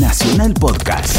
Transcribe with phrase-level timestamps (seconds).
[0.00, 1.16] Nacional Podcast.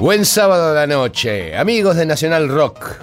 [0.00, 2.96] Buen sábado de la noche, amigos de Nacional Rock.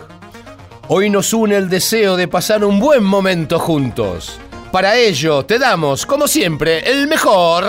[0.88, 4.40] Hoy nos une el deseo de pasar un buen momento juntos.
[4.72, 7.66] Para ello, te damos, como siempre, el mejor.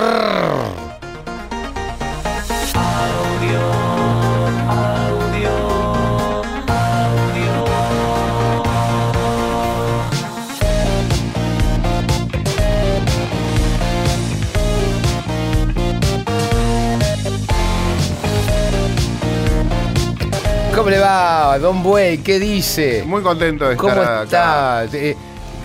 [21.15, 22.17] ¿Cómo Don Buey?
[22.19, 23.03] ¿Qué dice?
[23.05, 24.83] Muy contento de ¿Cómo estar acá.
[24.85, 24.97] está?
[24.97, 25.15] Eh,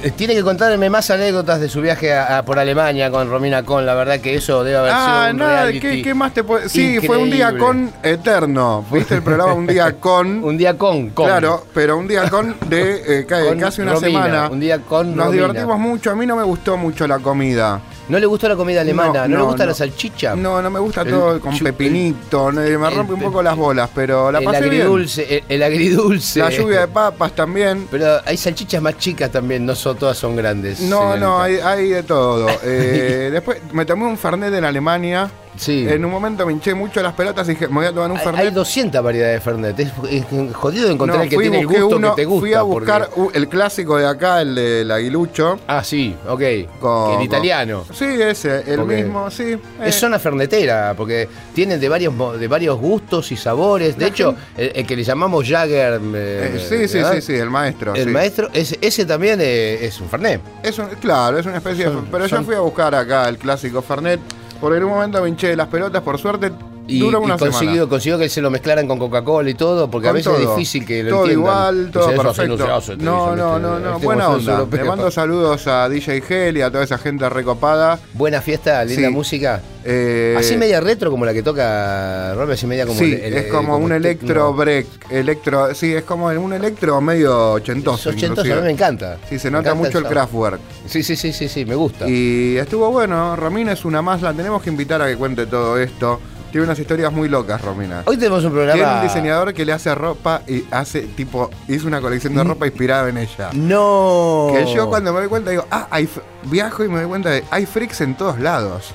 [0.02, 3.62] eh, tiene que contarme más anécdotas de su viaje a- a- por Alemania con Romina
[3.62, 3.86] Con.
[3.86, 6.68] La verdad que eso debe haber sido Ah, un nada, ¿qué, qué más te puede...?
[6.68, 8.84] Sí, fue un día con eterno.
[8.90, 10.44] ¿Viste el programa Un día con...?
[10.44, 11.26] Un día con, con.
[11.26, 14.48] Claro, pero un día con de eh, Con casi una Romina, semana.
[14.50, 15.46] un día con Nos Romina.
[15.46, 16.10] divertimos mucho.
[16.10, 17.80] A mí no me gustó mucho la comida.
[18.08, 19.26] ¿No le gustó la comida alemana?
[19.26, 19.70] ¿No, No, le gusta no.
[19.70, 20.36] la salchicha?
[20.36, 22.52] No, no me gusta El todo con pepinito.
[22.52, 24.82] me rompe un poco las bolas, pero la el pasé bien.
[24.82, 26.38] agridulce, el, el agridulce.
[26.40, 27.88] La lluvia de papas también.
[27.90, 30.80] Pero hay salchichas más chicas también, no son, todas son grandes.
[30.80, 32.46] No, no, hay, hay de todo.
[32.68, 35.30] Eh, después me tomé un Fernet en Alemania.
[35.56, 35.86] Sí.
[35.88, 38.18] En un momento me hinché mucho las pelotas y dije, me voy a tomar un
[38.18, 38.46] Fernet.
[38.46, 39.78] Hay 200 variedades de Fernet.
[39.80, 42.40] Es, es jodido encontrar No, el que tiene el gusto uno, que te gusta.
[42.40, 45.58] Fui a buscar porque- el clásico de acá, el del aguilucho.
[45.66, 46.42] Ah, sí, ok.
[46.80, 47.84] con- el italiano.
[47.86, 49.44] con- Sí, ese, el mismo, sí.
[49.52, 49.58] eh.
[49.84, 53.96] Es zona fernetera, porque tienen de varios de varios gustos y sabores.
[53.96, 56.00] De La hecho, el, el que le llamamos Jagger.
[56.14, 57.94] eh, Eh, sí, sí, sí, sí, el maestro.
[57.94, 58.10] El sí.
[58.10, 60.40] maestro, ese, ese también es un Fernet.
[60.62, 62.10] Es un- claro, es una especie Son- de.
[62.10, 64.20] Pero son- yo fui a buscar acá el clásico Fernet.
[64.62, 66.50] En un momento me hinché las pelotas, por suerte.
[66.88, 67.88] Y, duró y una consiguió, semana.
[67.90, 70.54] consiguió que se lo mezclaran con Coca-Cola y todo, porque a veces es todo.
[70.56, 71.40] difícil que lo Todo entiendan.
[71.52, 72.56] igual, todo "Eso así perfecto.
[72.56, 74.52] no se hace", te no, dicen, no, no, no, Este buena onda.
[74.52, 74.82] europeo.
[74.82, 77.98] Le mando saludos a DJ Gel y a toda esa gente recopada.
[78.14, 79.14] Buena fiesta, linda Sí.
[79.14, 79.60] música.
[79.88, 83.34] Eh, así media retro como la que toca Robert, así media como sí, el- el-
[83.34, 88.10] es como, un el electro break, electro, sí, es como un electro medio ochentoso.
[88.10, 89.18] Es ochentoso, a mí me encanta.
[89.28, 90.08] Sí, se Me nota mucho el sound.
[90.08, 90.60] Kraftwerk.
[90.86, 92.08] Sí, sí, sí, sí, sí, me gusta.
[92.08, 93.36] Y estuvo bueno,
[93.70, 96.20] es una más, la tenemos que invitar a que cuente todo esto.
[96.50, 98.02] Tiene unas historias muy locas, Romina.
[98.06, 99.00] Hoy tenemos un Tiene programa.
[99.00, 103.08] un diseñador que le hace ropa y hace tipo, hizo una colección de ropa inspirada
[103.08, 103.50] en ella.
[103.52, 104.50] No.
[104.52, 106.08] Que yo cuando me doy cuenta digo, ah, hay
[106.44, 108.94] viajo y me doy cuenta de, hay freaks en todos lados.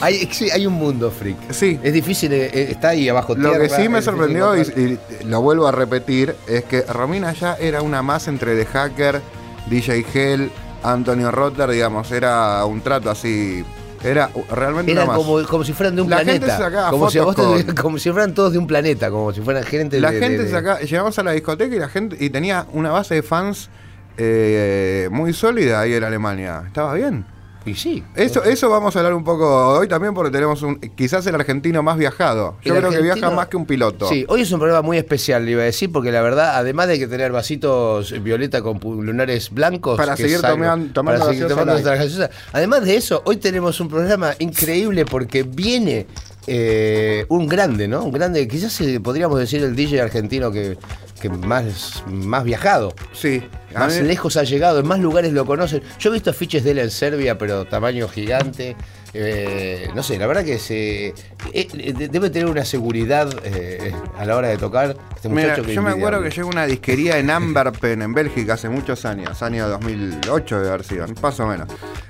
[0.00, 1.36] Hay, sí, hay un mundo freak.
[1.50, 1.78] Sí.
[1.82, 5.40] Es difícil, eh, eh, está ahí abajo Lo que sí me sorprendió y, y lo
[5.40, 9.22] vuelvo a repetir es que Romina ya era una más entre The Hacker,
[9.66, 10.50] DJ Hell,
[10.82, 13.64] Antonio Rotter, digamos, era un trato así,
[14.04, 16.56] era realmente Era una como, como si fueran de un La gente planeta.
[16.56, 19.32] se sacaba como, si a vos te- como si fueran todos de un planeta, como
[19.32, 21.78] si fueran gente La de- gente de- de- se saca- llegamos a la discoteca y
[21.78, 23.70] la gente y tenía una base de fans
[24.16, 26.62] eh, muy sólida ahí en Alemania.
[26.66, 27.24] Estaba bien.
[27.66, 28.02] Y sí.
[28.14, 31.82] Eso, eso vamos a hablar un poco hoy también porque tenemos un quizás el argentino
[31.82, 32.56] más viajado.
[32.62, 34.08] Yo El creo que viaja más que un piloto.
[34.08, 36.88] Sí, hoy es un programa muy especial, le iba a decir, porque la verdad, además
[36.88, 39.96] de que tener vasitos violeta con lunares blancos.
[39.96, 41.84] Para seguir tomando para seguir tomando light.
[41.84, 42.30] nuestra gaseosa.
[42.52, 46.06] Además de eso, hoy tenemos un programa increíble porque viene
[46.46, 48.04] eh, un grande, ¿no?
[48.04, 50.76] Un grande, quizás eh, podríamos decir el DJ argentino que,
[51.20, 52.94] que más, más viajado.
[53.12, 53.42] Sí.
[53.74, 55.82] Más lejos ha llegado, en más lugares lo conocen.
[55.98, 58.76] Yo he visto afiches de él en Serbia, pero tamaño gigante.
[59.16, 61.14] Eh, no sé, la verdad que se
[61.52, 64.96] eh, debe tener una seguridad eh, a la hora de tocar.
[65.14, 69.04] Este Mira, yo me acuerdo que llegó una disquería en Amberpen, en Bélgica, hace muchos
[69.04, 71.68] años, año 2008 de haber sido, más o menos.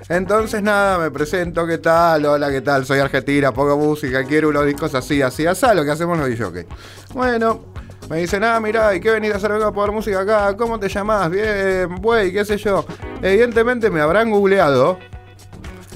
[0.09, 2.25] Entonces, nada, me presento, ¿qué tal?
[2.25, 2.85] Hola, ¿qué tal?
[2.87, 6.65] Soy argentina, pongo música, quiero unos discos así, así, así, lo que hacemos los DJs.
[7.13, 7.65] Bueno,
[8.09, 10.57] me dicen, ah, mirá, ¿y qué venís a hacer acá a poner música acá?
[10.57, 11.29] ¿Cómo te llamás?
[11.29, 12.83] Bien, güey, qué sé yo.
[13.21, 14.97] Evidentemente me habrán googleado.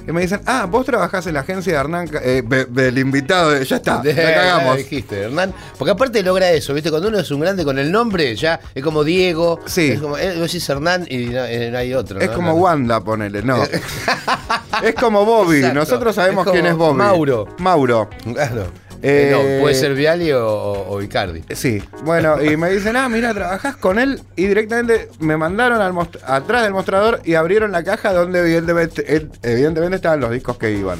[0.09, 3.63] Y me dicen, ah, vos trabajás en la agencia de Hernán, eh, del invitado, de-
[3.63, 4.77] ya está, la cagamos.
[4.77, 5.53] dijiste, Hernán.
[5.77, 6.89] Porque aparte logra eso, ¿viste?
[6.89, 9.59] Cuando uno es un grande con el nombre, ya es como Diego.
[9.67, 9.91] Sí.
[9.91, 12.19] Es como, eh, vos decís Hernán y no, eh, no hay otro.
[12.19, 12.33] Es ¿no?
[12.33, 12.53] como.
[12.55, 13.63] Wanda, ponele, no.
[14.83, 15.79] es como Bobby, Exacto.
[15.79, 16.97] nosotros sabemos Es quién es Bobby.
[16.97, 17.47] Mauro.
[17.59, 18.09] Mauro.
[18.33, 18.71] Claro.
[19.01, 21.44] Eh, no, puede ser Viali o, o Icardi.
[21.54, 24.22] Sí, bueno, y me dicen, ah, mira, trabajás con él.
[24.36, 25.94] Y directamente me mandaron al
[26.25, 30.72] atrás del mostrador y abrieron la caja donde evidentemente, eh, evidentemente estaban los discos que
[30.72, 31.00] iban.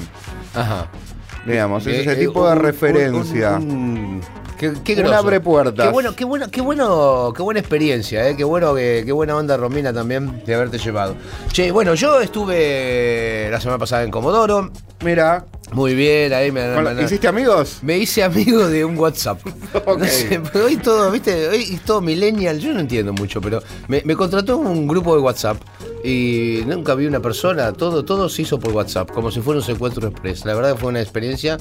[0.56, 0.90] Ajá.
[1.46, 3.52] Digamos, es Eh, ese eh, tipo un- de referencia.
[3.58, 4.22] un- un-
[4.58, 5.88] qué, qué abre puertas.
[5.88, 9.36] Qué bueno, qué bueno, qué bueno, qué buena experiencia, eh, qué bueno, que- qué buena
[9.38, 11.16] onda Romina también de haberte llevado.
[11.52, 14.70] Che, bueno, yo estuve la semana pasada en Comodoro,
[15.04, 17.80] Mira, muy bien, ahí me, me- ¿hiciste amigos?
[17.82, 19.40] me hice amigo de un WhatsApp.
[19.86, 20.00] Ok.
[20.00, 23.62] No sé, pero hoy todo, viste, hoy es todo millennial, yo no entiendo mucho, pero
[23.88, 25.58] me, me contrató un grupo de WhatsApp
[26.04, 29.66] y nunca vi una persona, todo, todo se hizo por WhatsApp, como si fuera un
[29.66, 30.44] secuestro express.
[30.46, 31.58] La verdad fue una experiencia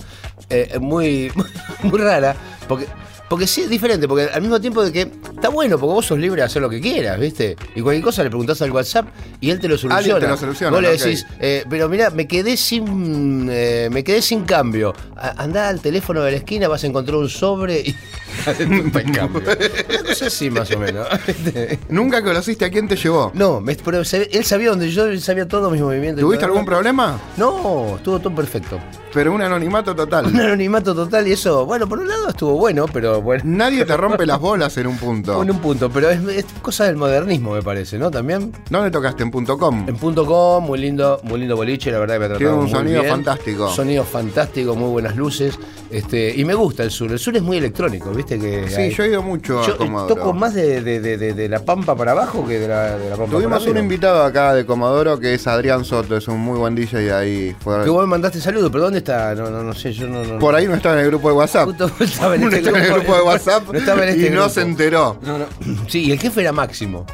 [0.50, 1.30] eh, muy,
[1.82, 2.34] muy rara,
[2.66, 2.86] porque
[3.28, 5.00] porque sí es diferente, porque al mismo tiempo de que
[5.34, 7.56] está bueno, porque vos sos libre de hacer lo que quieras, ¿viste?
[7.74, 9.06] Y cualquier cosa le preguntás al WhatsApp
[9.40, 9.96] y él te lo soluciona.
[9.98, 14.02] Alguien te lo soluciona, Vos le decís, eh, pero mira, me quedé sin eh, me
[14.04, 14.94] quedé sin cambio.
[15.16, 17.96] Andá al teléfono de la esquina, vas a encontrar un sobre y
[18.46, 19.42] el cambio.
[19.42, 21.06] Una cosa así más o menos.
[21.88, 23.30] ¿Nunca conociste a quién te llevó?
[23.34, 26.20] No, me- pero él sabía donde yo, él sabía todos mis movimientos.
[26.20, 27.18] ¿Tuviste algún problema?
[27.36, 28.78] No, estuvo todo perfecto.
[29.12, 30.26] Pero un anonimato Un total.
[30.26, 33.42] anonimato total y eso, bueno, por un lado estuvo bueno, pero bueno.
[33.46, 35.42] Nadie te rompe las bolas en un punto.
[35.42, 38.10] En un punto, pero es, es cosa del modernismo, me parece, ¿no?
[38.10, 38.52] También.
[38.70, 39.22] ¿Dónde tocaste?
[39.22, 39.84] En punto .com.
[39.88, 42.54] En punto com, muy lindo, muy lindo boliche, la verdad que me ha tratado Tiene
[42.54, 43.12] un muy sonido bien.
[43.14, 43.68] fantástico.
[43.70, 45.58] Sonido fantástico, muy buenas luces.
[45.90, 47.10] Este, y me gusta el sur.
[47.10, 48.38] El sur es muy electrónico, ¿viste?
[48.38, 50.14] que Sí, hay- yo he ido mucho a Yo, eh, Comodoro.
[50.14, 53.16] toco más de, de- de- de- de la pampa para abajo que de la, la
[53.16, 56.58] pampa Tuvimos para un invitado acá de Comodoro que es Adrián Soto, es un muy
[56.58, 57.82] buen DJ y ahí fue.
[57.84, 59.34] Que vos me mandaste saludos, pero ¿dónde está?
[59.34, 60.22] No, no, no sé, yo no.
[60.24, 61.64] no Por ahí no estaba en el grupo de WhatsApp.
[61.64, 64.60] Justo estaba en este el grupo de WhatsApp no estaba en este y no se
[64.62, 65.18] enteró.
[65.22, 65.46] No, no.
[65.88, 67.06] Sí, y el jefe era Máximo.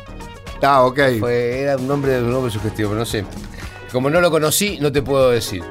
[0.62, 0.98] Ah, ok.
[1.20, 3.24] Fue, era un nombre, un nombre sugestivo, pero no sé.
[3.92, 5.62] Como no lo conocí, no te puedo decir.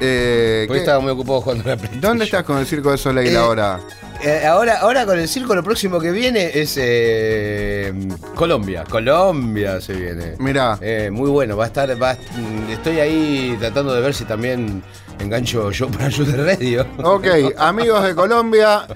[0.00, 2.00] Eh, Porque ¿qué- estaba muy ocupado jugando la PlayStation.
[2.00, 3.78] ¿Dónde estás con el Circo de Soleil Eh, ahora?
[4.24, 7.92] Eh, ahora, ahora con el circo lo próximo que viene es eh,
[8.36, 8.84] Colombia.
[8.88, 10.34] Colombia se viene.
[10.38, 10.78] Mirá.
[11.10, 12.00] Muy bueno, va a estar.
[12.02, 12.16] Va,
[12.70, 14.82] estoy ahí tratando de ver si también
[15.18, 16.86] engancho yo para de Radio.
[17.02, 17.26] Ok,
[17.58, 18.86] amigos de Colombia,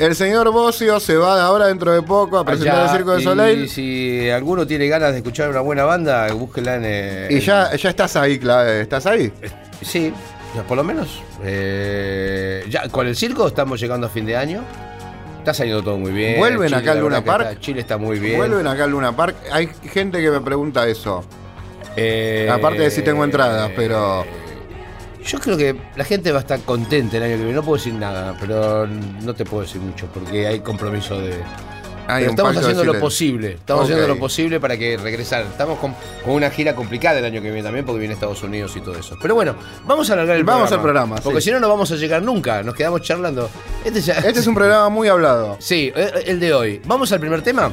[0.00, 3.20] el señor Bocio se va ahora dentro de poco a presentar Allá, el Circo de
[3.20, 3.68] y Soleil.
[3.68, 6.82] si alguno tiene ganas de escuchar una buena banda, búsquela en.
[6.84, 9.32] eh, Y ya, ya estás ahí, Cla- ¿estás ahí?
[9.82, 10.12] Sí,
[10.56, 11.22] ya por lo menos.
[11.44, 14.62] eh, ya con el circo estamos llegando a fin de año.
[15.38, 16.38] Está saliendo todo muy bien.
[16.38, 17.46] ¿Vuelven Chile, acá al Luna Park?
[17.48, 18.36] está- Chile está muy bien.
[18.36, 19.36] Vuelven acá al Luna Park.
[19.50, 21.24] Hay gente que me pregunta eso.
[21.96, 24.24] Eh, Aparte de si tengo entradas, pero-
[25.26, 27.52] Yo creo que la gente va a estar contenta el año que viene.
[27.54, 31.34] No puedo decir nada, pero no te puedo decir mucho porque hay compromiso de.
[32.08, 33.52] Hay Pero estamos haciendo lo posible.
[33.52, 35.42] Estamos haciendo lo posible para que regresar.
[35.42, 35.94] Estamos con,
[36.24, 38.96] con una gira complicada el año que viene también porque viene Estados Unidos y todo
[38.98, 39.16] eso.
[39.22, 39.54] Pero bueno,
[39.86, 40.76] vamos a alargar el Vamos programa.
[40.76, 41.44] al programa, Porque sí.
[41.46, 42.64] si no, no vamos a llegar nunca.
[42.64, 43.48] Nos quedamos charlando.
[43.84, 45.56] Este, ya- Este es un programa muy hablado.
[45.60, 46.80] Sí, eh, el de hoy.
[46.84, 47.70] ¿Vamos al primer tema?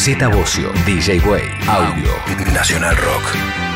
[0.00, 2.10] Z Bocio, DJ Way, Audio,
[2.54, 3.69] Nacional Rock.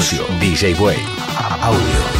[0.00, 0.96] DJ Way,
[1.62, 2.19] audio.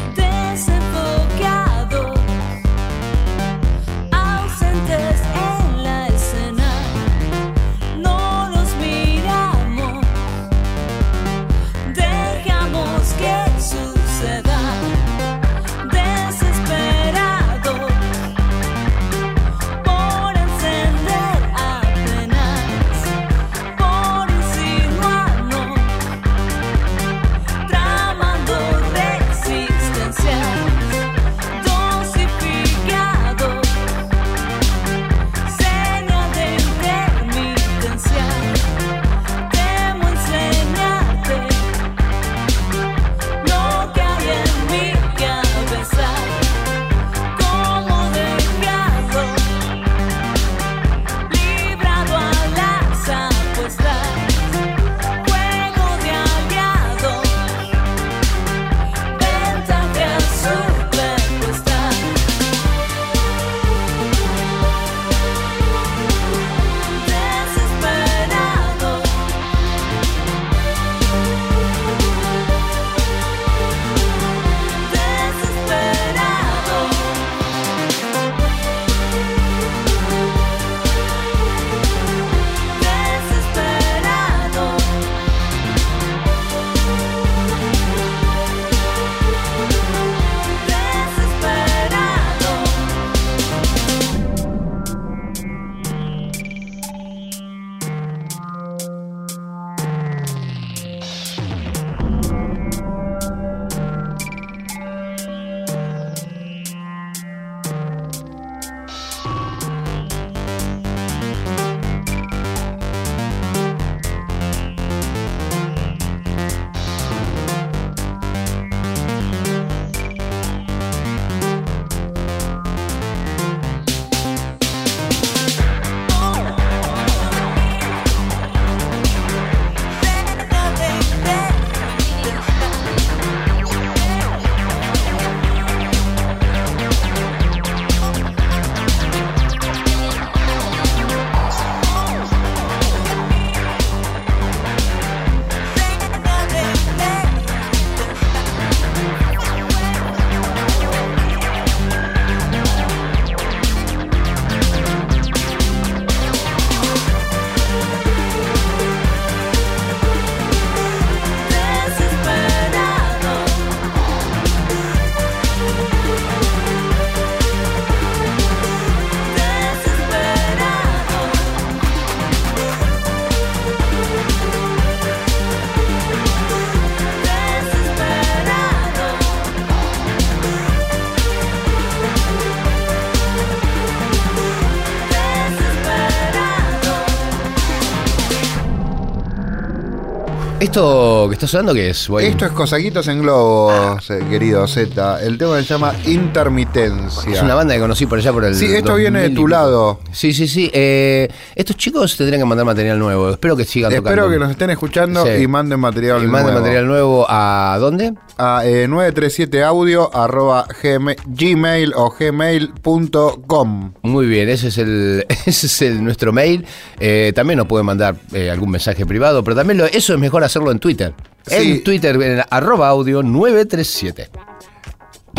[190.71, 192.27] ¿Esto que está sonando qué es, güey?
[192.27, 195.21] Esto es Cosaquitos en Globos, eh, querido Z.
[195.23, 197.31] El tema se llama Intermitencia.
[197.33, 198.55] Es una banda que conocí por allá por el.
[198.55, 199.99] Sí, esto viene de 2000 y tu lado.
[200.11, 200.69] Sí, sí, sí.
[200.73, 203.29] Eh, estos chicos tendrían que mandar material nuevo.
[203.31, 204.29] Espero que sigan Espero tocando.
[204.31, 205.43] que nos estén escuchando Sí.
[205.43, 206.59] y manden material Y manden nuevo.
[206.59, 208.13] material nuevo a dónde?
[208.37, 213.93] A eh, 937audio arroba gmail, gmail o gmail.com.
[214.01, 216.65] Muy bien, ese es el, ese es el nuestro mail.
[216.99, 220.43] Eh, también nos pueden mandar eh, algún mensaje privado, pero también lo- eso es mejor
[220.43, 221.13] hacerlo en Twitter.
[221.45, 221.55] Sí.
[221.55, 224.29] En Twitter, en arroba audio 937.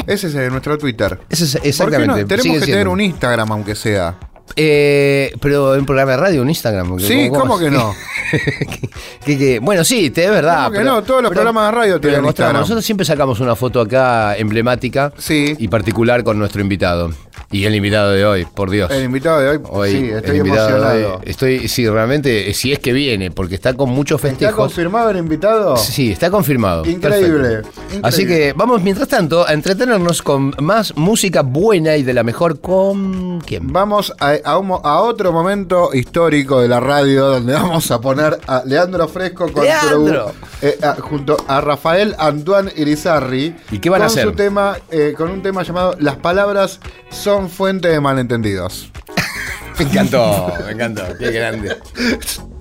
[0.07, 1.19] Ese es nuestro Twitter.
[1.29, 2.07] Ese es ¿Por qué exactamente.
[2.23, 2.27] no?
[2.27, 2.73] Tenemos sigue que siendo.
[2.79, 4.19] tener un Instagram, aunque sea.
[4.57, 6.99] Eh, pero en programa de radio, un Instagram.
[7.01, 7.95] Sí, ¿cómo que no?
[9.25, 10.65] que- que- bueno, sí, te- es verdad.
[10.65, 11.03] ¿Cómo que pero- no?
[11.03, 12.25] Todos los pero- programas de radio tienen.
[12.25, 12.57] Instagram.
[12.61, 15.55] Nosotros siempre sacamos una foto acá emblemática Sí.
[15.59, 17.11] y particular con nuestro invitado.
[17.51, 18.91] Y el invitado de hoy, por Dios.
[18.91, 21.17] El invitado de hoy, Hoy, sí, estoy emocionado.
[21.17, 24.57] hoy, estoy, sí, realmente, si es que viene, porque está con muchos ¿Está festejos.
[24.57, 25.77] confirmado el invitado?
[25.77, 26.87] Sí, está confirmado.
[26.87, 28.01] Increíble, increíble.
[28.03, 32.59] Así que vamos, mientras tanto, a entretenernos con más música buena y de la mejor
[32.59, 33.43] con.
[33.43, 33.71] ¿Quién?
[33.71, 38.39] Vamos a, a un a otro momento histórico de la radio donde vamos a poner
[38.47, 40.33] a Leandro Fresco con ¡Leandro!
[40.61, 43.55] su- eh, a- junto a Rafael Antoine Irizarri.
[43.71, 44.25] ¿Y qué van a con hacer?
[44.29, 48.91] Su tema, eh, con un tema llamado Las palabras son fuente de malentendidos.
[49.79, 51.03] Me encantó, me encantó.
[51.19, 51.77] Qué grande.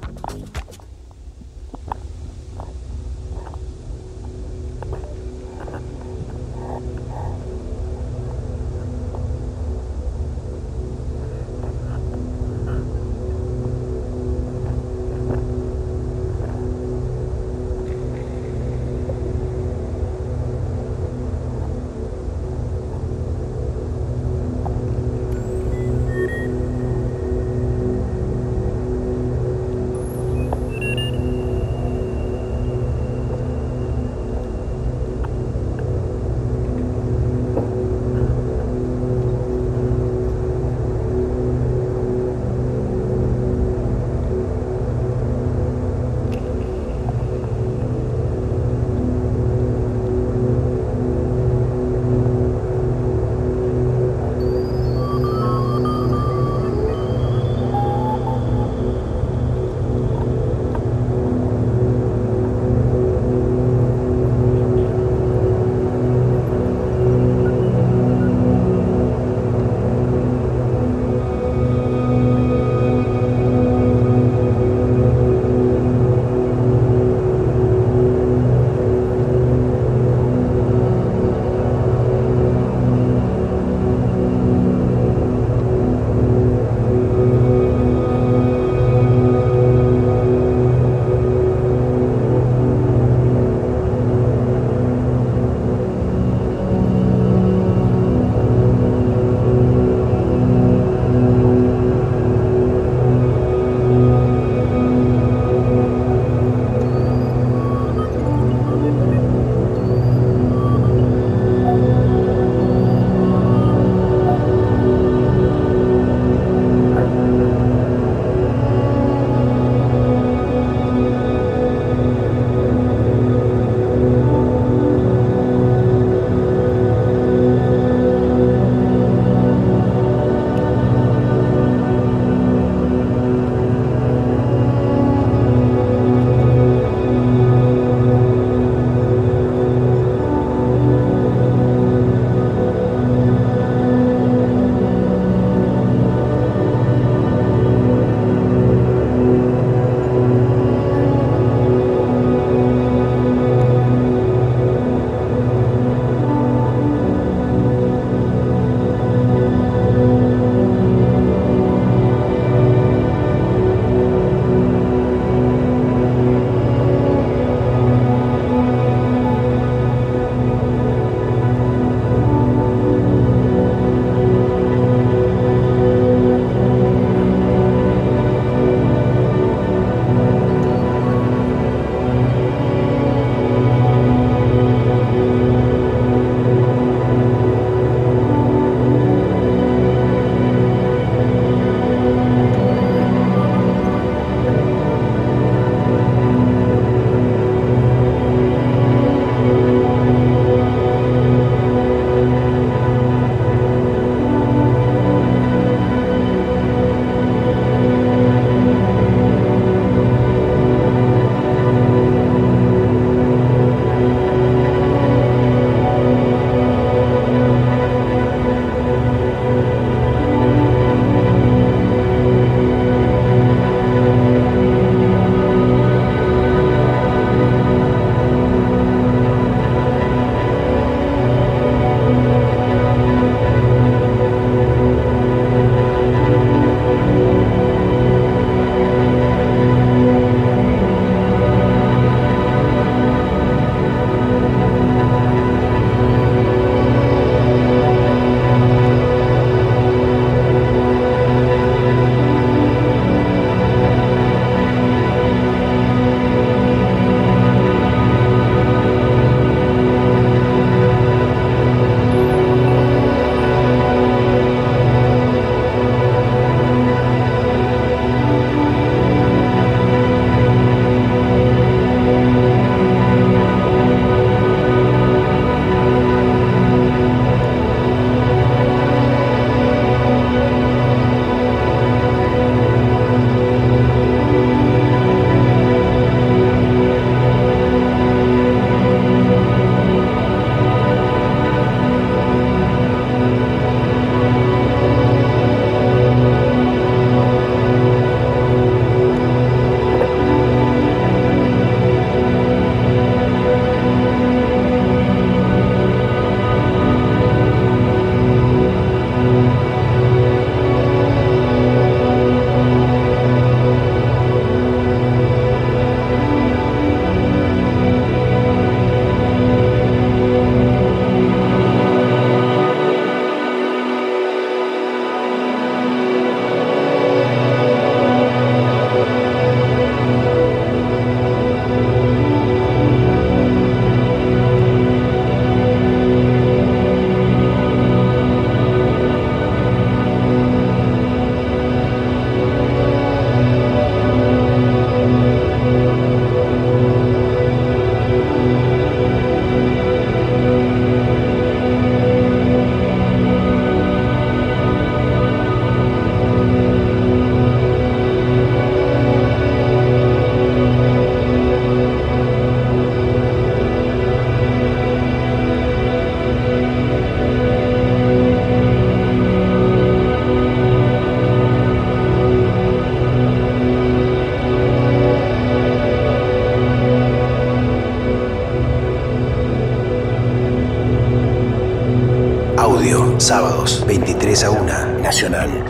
[384.01, 385.01] 23 a 1.
[385.03, 385.60] Nacional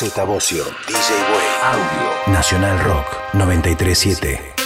[0.00, 4.59] Bocio, DJ Way, Audio, Nacional Rock 937.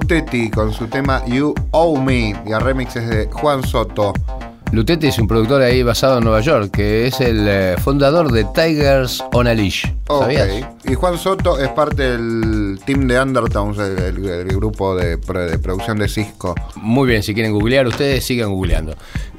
[0.00, 4.14] Lutetti con su tema You Owe Me y el remix es de Juan Soto.
[4.72, 8.44] Lutetti es un productor ahí basado en Nueva York, que es el eh, fundador de
[8.44, 9.84] Tigers on a Leash.
[10.84, 16.54] Y Juan Soto es parte del team de Undertones, el, grupo de producción de Cisco.
[16.76, 18.94] Muy bien, si quieren googlear, ustedes sigan googleando.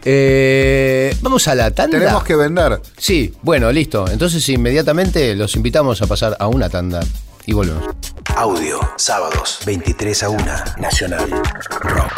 [0.05, 1.97] Eh, vamos a la tanda.
[1.97, 2.79] Tenemos que vender.
[2.97, 4.07] Sí, bueno, listo.
[4.07, 6.99] Entonces inmediatamente los invitamos a pasar a una tanda
[7.47, 7.90] y volvemos.
[8.41, 10.43] Audio, sábados, 23 a 1.
[10.79, 11.29] Nacional
[11.81, 12.11] Rock.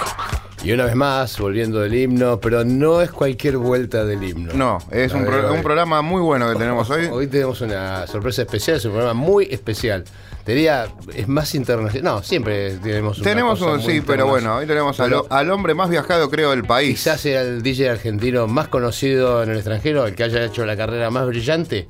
[0.64, 4.54] Y una vez más, volviendo del himno, pero no es cualquier vuelta del himno.
[4.54, 5.52] No, es un, ver, pro- a ver.
[5.52, 7.08] un programa muy bueno que tenemos hoy.
[7.08, 10.06] Hoy tenemos una sorpresa especial, es un programa muy especial.
[10.46, 12.04] Te diría, es más internacional.
[12.16, 15.74] No, siempre tenemos una Tenemos cosa un, muy sí, pero bueno, hoy tenemos al hombre
[15.74, 17.00] más viajado, creo, del país.
[17.00, 20.78] Quizás sea el DJ argentino más conocido en el extranjero, el que haya hecho la
[20.78, 21.86] carrera más brillante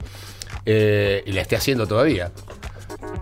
[0.65, 2.31] eh, y la esté haciendo todavía.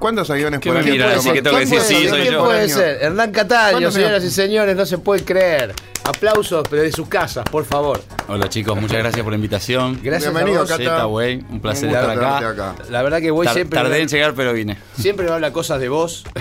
[0.02, 1.14] ¿Cuántos aviones ¿Qué por año mira?
[1.14, 2.40] Así que tengo que decir ¿Cuántos sí, soy ¿Quién yo.
[2.40, 2.98] por puede ser?
[3.04, 5.74] Hernán Cataño, ¿Cuántos señoras y señores, no se puede creer.
[6.04, 8.02] Aplausos, pero de sus casas, por favor.
[8.28, 10.00] Hola chicos, muchas gracias por la invitación.
[10.02, 10.72] Gracias Bienvenido, a vos.
[10.72, 10.84] Cata.
[10.84, 12.50] Zeta, güey, un placer estar acá.
[12.50, 12.76] acá.
[12.90, 13.80] La verdad que voy Tar- siempre.
[13.80, 14.80] tardé en llegar, pero vine.
[15.00, 16.24] Siempre me habla cosas de vos.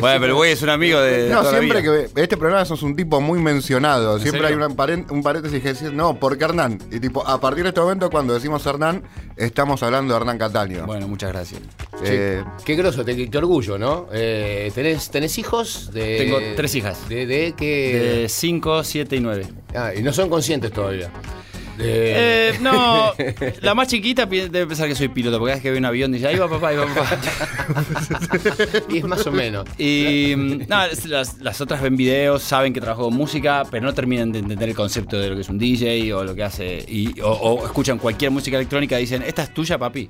[0.00, 1.30] Bueno, pero güey es un amigo de.
[1.30, 2.08] No, toda la siempre vida.
[2.14, 4.18] que este programa sos un tipo muy mencionado.
[4.18, 6.78] Siempre hay un paréntesis que dice, no, porque Hernán.
[6.90, 9.02] Y tipo, a partir de este momento, cuando decimos Hernán,
[9.36, 10.84] estamos hablando de Hernán Cataño.
[10.86, 11.62] Bueno, muchas gracias.
[12.04, 14.08] Eh, Qué groso, te, qué orgullo, ¿no?
[14.12, 15.90] Eh, ¿tenés, ¿Tenés hijos?
[15.92, 17.08] De, Tengo tres hijas.
[17.08, 18.20] ¿De, de qué?
[18.22, 19.46] De 5, 7 y 9.
[19.74, 21.10] Ah, y no son conscientes todavía.
[21.78, 23.12] Eh, no,
[23.62, 25.84] la más chiquita pi- debe pensar que soy piloto, porque cada vez que ve un
[25.84, 27.18] avión dice, ahí va papá, ahí va papá.
[28.88, 29.64] y es más o menos.
[29.78, 33.94] Y mm, es- las, las otras ven videos, saben que trabajo con música, pero no
[33.94, 36.84] terminan de entender el concepto de lo que es un DJ o lo que hace.
[36.88, 40.08] Y, o, o escuchan cualquier música electrónica y dicen, esta es tuya, papi.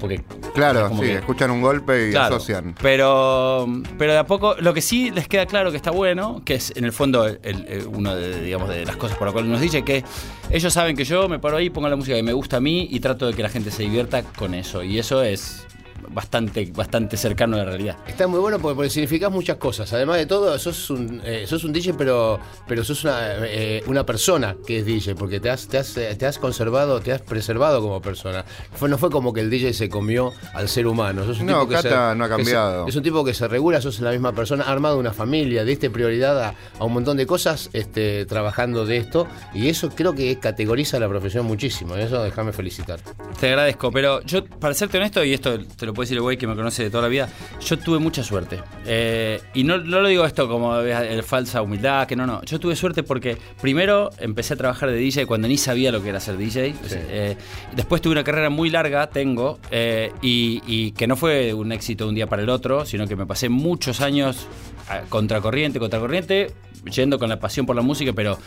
[0.00, 0.20] Porque
[0.54, 2.74] claro, es como sí, que- escuchan un golpe y Claro, asocian.
[2.82, 3.66] Pero,
[3.98, 6.72] pero de a poco, lo que sí les queda claro que está bueno, que es
[6.76, 9.60] en el fondo el- el- uno de, digamos, de las cosas por las cuales nos
[9.60, 10.04] dice que
[10.50, 12.88] ellos saben que yo me paro ahí, pongo la música que me gusta a mí
[12.90, 14.82] y trato de que la gente se divierta con eso.
[14.82, 15.66] Y eso es
[16.10, 17.96] bastante, bastante cercano a la realidad.
[18.06, 19.92] Está muy bueno porque, porque significas muchas cosas.
[19.92, 24.04] Además de todo, sos un, eh, sos un DJ, pero, pero sos una, eh, una
[24.06, 27.22] persona que es DJ, porque te has, te, has, eh, te has conservado, te has
[27.22, 28.44] preservado como persona.
[28.74, 31.24] Fue, no fue como que el DJ se comió al ser humano.
[31.24, 32.86] Sos un No, tipo que Cata se- no ha que se- cambiado.
[32.88, 35.90] es un tipo que se regula, sos la misma persona, ha armado una familia, diste
[35.90, 39.26] prioridad a, a un montón de cosas este, trabajando de esto.
[39.54, 41.96] Y eso creo que categoriza la profesión muchísimo.
[41.96, 43.00] Y eso déjame felicitar.
[43.40, 46.36] Te agradezco, pero yo, para serte honesto, y esto te lo puede decir el güey
[46.36, 47.28] que me conoce de toda la vida,
[47.60, 48.60] yo tuve mucha suerte.
[48.86, 52.42] Eh, y no, no lo digo esto como eh, falsa humildad, que no, no.
[52.44, 56.10] Yo tuve suerte porque primero empecé a trabajar de DJ cuando ni sabía lo que
[56.10, 56.74] era ser DJ.
[56.90, 57.36] Eh,
[57.74, 62.04] después tuve una carrera muy larga, tengo, eh, y, y que no fue un éxito
[62.04, 64.46] de un día para el otro, sino que me pasé muchos años
[64.88, 66.50] a- contracorriente, contracorriente,
[66.92, 68.38] yendo con la pasión por la música, pero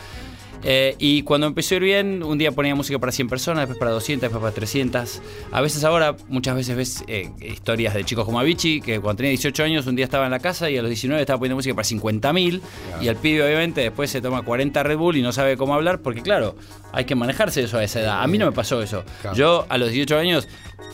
[0.64, 3.78] eh, y cuando empezó a ir bien, un día ponía música para 100 personas, después
[3.78, 5.22] para 200, después para 300.
[5.52, 9.30] A veces ahora, muchas veces ves eh, historias de chicos como Avicii, que cuando tenía
[9.30, 11.74] 18 años un día estaba en la casa y a los 19 estaba poniendo música
[11.74, 12.60] para 50.000
[13.00, 16.00] y el pibe obviamente después se toma 40 Red Bull y no sabe cómo hablar
[16.00, 16.56] porque claro,
[16.92, 18.22] hay que manejarse eso a esa edad.
[18.22, 19.04] A mí no me pasó eso.
[19.22, 19.36] Claro.
[19.36, 20.48] Yo a los 18 años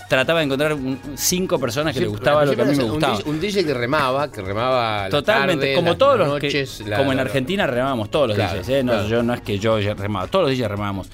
[0.09, 2.91] trataba de encontrar un- cinco personas que le gustaba lo que a mí me Un
[2.91, 3.17] gustaba.
[3.19, 6.81] DJ, un DJ que remaba, que remaba la Totalmente, tarde, como las todos los noches,
[6.83, 8.83] que, la- como en la- Argentina remábamos todos los Claro, DJs, ¿eh?
[8.83, 9.09] no, claro.
[9.09, 11.09] yo no es que yo remaba, todos los DJs remábamos.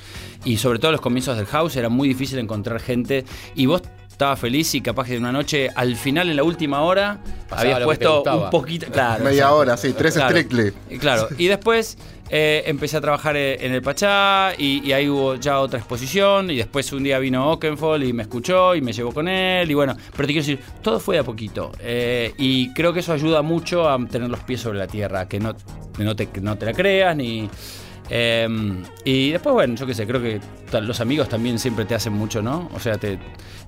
[0.44, 3.24] Y sobre todo los comienzos del house era muy difícil encontrar gente
[3.54, 6.80] y vos estabas feliz y capaz que de una noche, al final en la última
[6.82, 7.18] hora,
[7.48, 9.24] Pasaba habías puesto un poquito, claro.
[9.24, 10.34] Media hora, sí, tres Claro,
[10.98, 11.96] Claro, y después
[12.32, 16.56] eh, empecé a trabajar eh, en el Pachá y, ahí hubo ya otra exposición y
[16.56, 19.96] después un día vino Okenfold y me escuchó y me llevó con él y bueno,
[20.12, 23.42] pero te quiero decir, todo fue de a poquito eh, y creo que eso ayuda
[23.42, 25.56] mucho a tener los pies sobre la tierra, que no,
[25.98, 27.50] no, te, no te la creas ni...
[28.10, 28.48] eh,
[29.04, 30.40] y después, bueno, yo qué sé, creo que
[30.80, 32.68] los amigos también siempre te hacen mucho, ¿no?
[32.74, 33.18] O sea, te,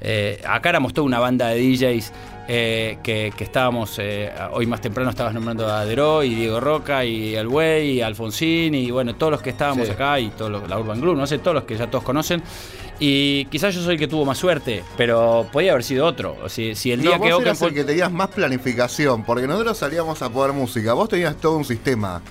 [0.01, 2.13] eh, acá éramos toda una banda de DJs
[2.49, 7.05] eh, que, que estábamos, eh, hoy más temprano estabas nombrando a Dero y Diego Roca
[7.05, 9.93] y El Güey y Alfonsín y bueno, todos los que estábamos Sí.
[9.93, 12.43] acá y todos la Urban Group, no sé, todos los que ya todos conocen.
[12.99, 16.37] Y quizás yo soy el que tuvo más suerte, pero podía haber sido otro.
[16.49, 19.47] Si, si el día No, que vos eras Okenfold- el que tenías más planificación, porque
[19.49, 20.93] nosotros salíamos a poder música.
[20.93, 22.23] Vos tenías todo un sistema.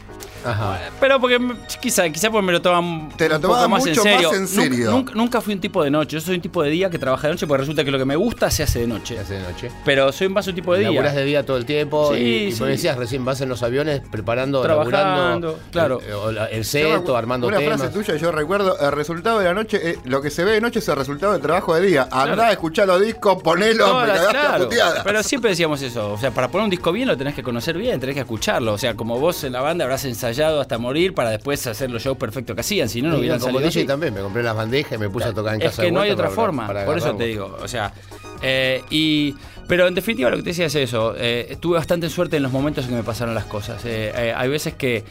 [0.46, 0.80] Ajá.
[1.00, 1.40] Pero porque
[1.82, 4.30] quizá, quizá porque me lo toman Te lo un poco más mucho en serio.
[4.32, 4.92] más en serio.
[4.92, 6.12] Nunca, nunca fui un tipo de noche.
[6.18, 8.06] Yo soy un tipo de día que trabaja de noche porque resulta que lo que
[8.06, 9.16] me gusta se hace de noche.
[9.16, 9.72] ¿Qué hace de noche?
[9.86, 10.90] Pero soy más un tipo de día.
[10.90, 12.64] Laburás de día todo el tiempo Sí, y, y sí.
[12.64, 16.02] decías recién vas en los aviones preparando, Trabajando, laburando, claro.
[16.30, 17.80] el, la- el Yo acu- armando Una temas.
[17.80, 20.62] frase tuya, yo recuerdo, el resultado de la noche, eh, lo que se ve de
[20.62, 22.04] noche es el resultado del trabajo de día.
[22.12, 22.42] Andá Claro.
[22.44, 26.14] a escuchar los discos, ponelo, me a pero siempre decíamos eso.
[26.14, 28.74] O sea, para poner un disco bien lo tenés que conocer bien, tenés que escucharlo.
[28.74, 32.02] O sea, como vos en la banda habrás ensayado hasta morir para después hacer los
[32.04, 32.90] shows perfectos que hacían.
[32.90, 33.86] Si no, no hubieran como salido así.
[33.86, 35.92] también, me compré las bandejas y me puse a tocar en Es casa que de
[35.92, 37.58] no hay otra para- forma, para por eso te digo.
[37.62, 37.94] O sea,
[38.42, 39.36] eh, y.
[39.68, 41.14] Pero en definitiva lo que te decía es eso.
[41.18, 43.86] eh, tuve bastante suerte en los momentos en que me pasaron las cosas.
[43.86, 45.06] Eh, eh, hay veces que,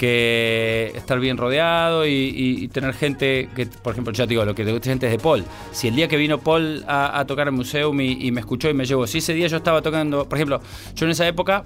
[0.00, 4.44] que estar bien rodeado y, y- y tener gente que, por ejemplo, ya te digo,
[4.44, 5.44] lo que te gusta gente es de Paul.
[5.72, 8.70] Si el día que vino Paul a, a tocar al museo y, y me escuchó
[8.70, 10.60] y me llevó, si ese día yo estaba tocando, por ejemplo,
[10.94, 11.64] yo en esa época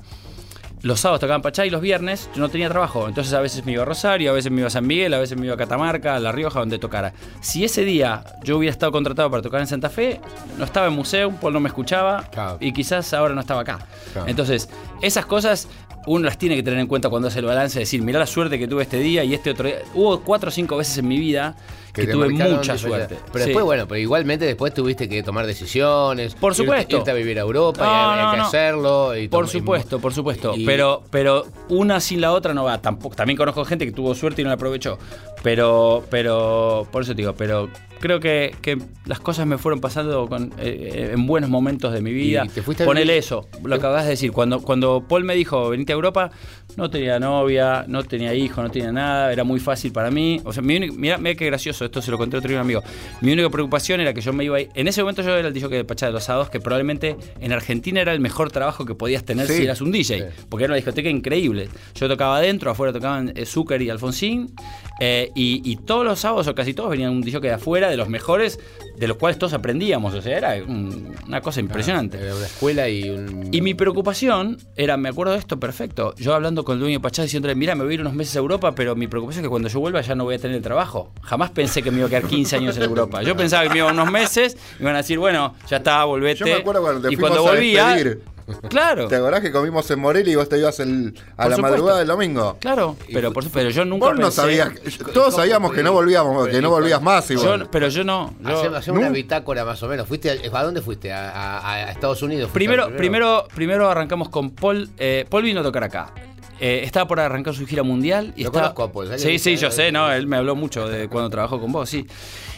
[0.82, 3.06] los sábados tocaban Pachá y los viernes yo no tenía trabajo.
[3.08, 5.18] Entonces a veces me iba a Rosario, a veces me iba a San Miguel, a
[5.18, 7.12] veces me iba a Catamarca, a La Rioja, donde tocara.
[7.40, 10.20] Si ese día yo hubiera estado contratado para tocar en Santa Fe,
[10.58, 12.56] no estaba en museo, Paul no me escuchaba Claro.
[12.60, 13.78] y quizás ahora no estaba acá.
[14.12, 14.28] Claro.
[14.28, 14.68] Entonces,
[15.02, 15.68] esas cosas
[16.06, 18.58] uno las tiene que tener en cuenta cuando hace el balance, decir, mirá la suerte
[18.58, 19.76] que tuve este día y este otro día.
[19.94, 21.56] Hubo cuatro o cinco veces en mi vida
[21.92, 23.16] que, tuve mucha suerte.
[23.32, 23.50] Pero Sí.
[23.50, 26.34] después, bueno, pero igualmente después tuviste que tomar decisiones.
[26.34, 26.96] Por supuesto.
[26.98, 28.42] Irte, a vivir a Europa y No, no, no.
[28.44, 29.16] hacerlo.
[29.16, 30.54] y Por supuesto, por supuesto.
[30.56, 32.78] y- Pero, pero una sin la otra no va.
[32.80, 34.98] Tampoco, también conozco gente que tuvo suerte y no la aprovechó.
[35.42, 37.68] Pero, pero, por eso te digo, pero
[38.00, 42.12] creo que, que las cosas me fueron pasando con, eh, en buenos momentos de mi
[42.12, 42.44] vida.
[42.44, 44.32] Y te fuiste a Ponele vivir- eso, lo acabas de decir.
[44.32, 46.30] Cuando, cuando Paul me dijo, venite a Europa,
[46.76, 50.40] no tenía novia, no tenía hijo, no tenía nada, era muy fácil para mí.
[50.44, 52.82] O sea, mi mira qué gracioso, esto se lo conté otro día a un amigo.
[53.20, 54.68] Mi única preocupación era que yo me iba a ir.
[54.74, 57.52] En ese momento yo era el DJ de Pachá de los Sábados, que probablemente en
[57.52, 59.56] Argentina era el mejor trabajo que podías tener Sí.
[59.58, 60.18] si eras un DJ.
[60.18, 60.44] Sí.
[60.48, 61.68] Porque era una discoteca increíble.
[61.94, 64.54] Yo tocaba adentro, afuera tocaban eh, Zucker y Alfonsín.
[65.02, 67.96] eh, y, y todos los sábados, o casi todos, venían un DJ de afuera, de
[67.96, 68.58] los mejores,
[68.98, 70.12] de los cuales todos aprendíamos.
[70.14, 72.18] O sea, era un- una cosa impresionante.
[72.18, 73.48] Era una escuela y un.
[73.50, 77.02] Y mi preocupación era, me acuerdo de esto perfecto, yo hablando con el dueño de
[77.02, 79.46] Pachá diciéndole, mira, me voy a ir unos meses a Europa, pero mi preocupación es
[79.46, 81.10] que cuando yo vuelva ya no voy a tener trabajo.
[81.22, 83.22] Jamás pensé que me iba a quedar 15 años en Europa.
[83.22, 86.04] Yo pensaba que me iba unos meses y me iban a decir, bueno, ya está,
[86.04, 86.40] volvete.
[86.40, 88.22] Yo me acuerdo cuando te y cuando a volvía, despedir.
[88.68, 91.56] claro, ¿Te acordás que comimos en Morelia y vos te ibas el- a Por la
[91.56, 91.62] supuesto.
[91.62, 92.56] madrugada del domingo?
[92.60, 94.70] claro, pero, por, pero yo nunca Vos no pensé- sabías,
[95.12, 97.60] todos sabíamos que no volvíamos, que no volvías más igual.
[97.62, 98.34] yo- pero yo no.
[98.42, 100.08] yo- Hacemos hacemos una bitácora más o menos.
[100.08, 101.12] ¿Fuiste a, ¿a dónde fuiste?
[101.12, 102.50] ¿A, a- a Estados Unidos?
[102.50, 104.90] ¿Fuiste Primero, primero, primero arrancamos con Paul.
[104.98, 106.12] eh, Paul vino a tocar acá.
[106.60, 108.32] Eh, estaba por arrancar su gira mundial.
[108.36, 109.18] Y Lo estaba- conozco a.
[109.18, 110.12] Sí, sí, yo sé, ¿no?
[110.12, 112.06] Él me habló mucho de cuando trabajó con vos, sí.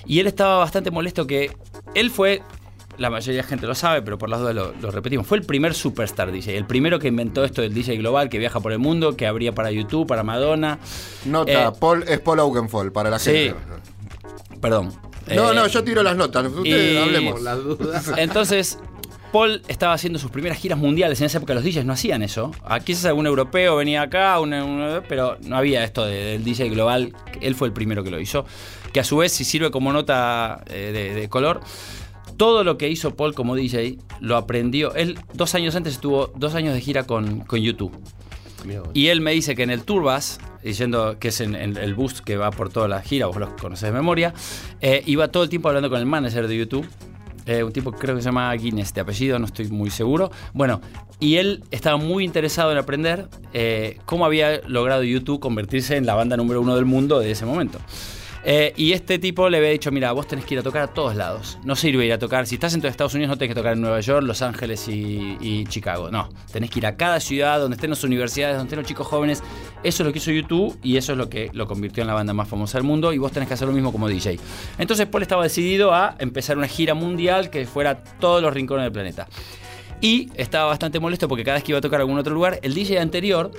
[0.06, 1.52] Y él estaba bastante molesto que
[1.94, 2.42] él fue,
[2.98, 5.38] la mayoría de la gente lo sabe, pero por las dudas lo, lo repetimos, fue
[5.38, 8.72] el primer superstar DJ, el primero que inventó esto del DJ global, que viaja por
[8.72, 10.78] el mundo, que abría para YouTube, para Madonna.
[11.24, 13.30] Nota, Eh, Paul es Paul Augenfall para la Sí.
[13.30, 13.54] gente.
[14.60, 14.92] Perdón.
[15.34, 16.46] No, Eh, no, yo tiro las notas.
[16.46, 17.40] Ustedes y- hablemos.
[17.40, 18.12] Las dudas.
[18.16, 18.78] Entonces,
[19.32, 21.20] Paul estaba haciendo sus primeras giras mundiales.
[21.20, 22.50] En esa época los DJs no hacían eso.
[22.64, 26.68] Aquí quizás algún europeo venía acá, un- un- pero no había esto de- del DJ
[26.68, 27.14] global.
[27.40, 28.44] Él fue el primero que lo hizo.
[28.92, 31.60] Que a su vez, si sirve como nota eh, de, de color,
[32.36, 34.94] todo lo que hizo Paul como DJ lo aprendió.
[34.94, 37.92] Él dos años antes estuvo dos años de gira con, con YouTube.
[38.94, 41.94] Y él me dice que en el Tour Bus, diciendo que es en, en el
[41.94, 44.34] bus que va por toda la gira, vos lo conocés de memoria,
[44.80, 46.86] eh, iba todo el tiempo hablando con el manager de YouTube.
[47.46, 50.30] Eh, un tipo que creo que se llama Guinness de apellido, no estoy muy seguro.
[50.52, 50.80] Bueno,
[51.20, 56.14] y él estaba muy interesado en aprender eh, cómo había logrado YouTube convertirse en la
[56.14, 57.78] banda número uno del mundo de ese momento.
[58.44, 60.86] Eh, y este tipo le había dicho, mira, vos tenés que ir a tocar a
[60.88, 61.58] todos lados.
[61.64, 63.80] No sirve ir a tocar, si estás en Estados Unidos no tenés que tocar en
[63.80, 66.10] Nueva York, Los Ángeles y, y Chicago.
[66.10, 69.06] No, tenés que ir a cada ciudad donde estén las universidades, donde estén los chicos
[69.06, 69.42] jóvenes.
[69.84, 72.14] Eso es lo que hizo YouTube y eso es lo que lo convirtió en la
[72.14, 74.38] banda más famosa del mundo y vos tenés que hacer lo mismo como DJ.
[74.78, 78.84] Entonces Paul estaba decidido a empezar una gira mundial que fuera a todos los rincones
[78.84, 79.28] del planeta.
[80.00, 82.58] Y estaba bastante molesto porque cada vez que iba a tocar a algún otro lugar,
[82.62, 83.52] el DJ anterior,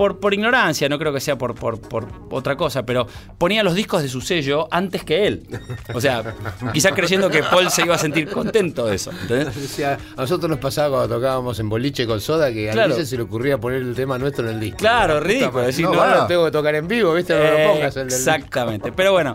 [0.00, 3.74] por, por ignorancia, no creo que sea por, por, por otra cosa, pero ponía los
[3.74, 5.46] discos de su sello antes que él.
[5.92, 6.34] O sea,
[6.72, 9.10] quizás creyendo que Paul se iba a sentir contento de eso.
[9.10, 9.54] ¿entendés?
[9.54, 12.88] Decía, a nosotros nos pasaba cuando tocábamos en boliche con soda que a Claro.
[12.94, 14.78] veces se le ocurría poner el tema nuestro en el disco.
[14.78, 16.26] Claro, ridículo, decir, no, no, ahora no.
[16.28, 17.34] tengo que tocar en vivo, ¿viste?
[17.34, 18.30] No Eh, lo pongas el del disco.
[18.30, 18.92] Exactamente.
[18.92, 19.34] Pero bueno,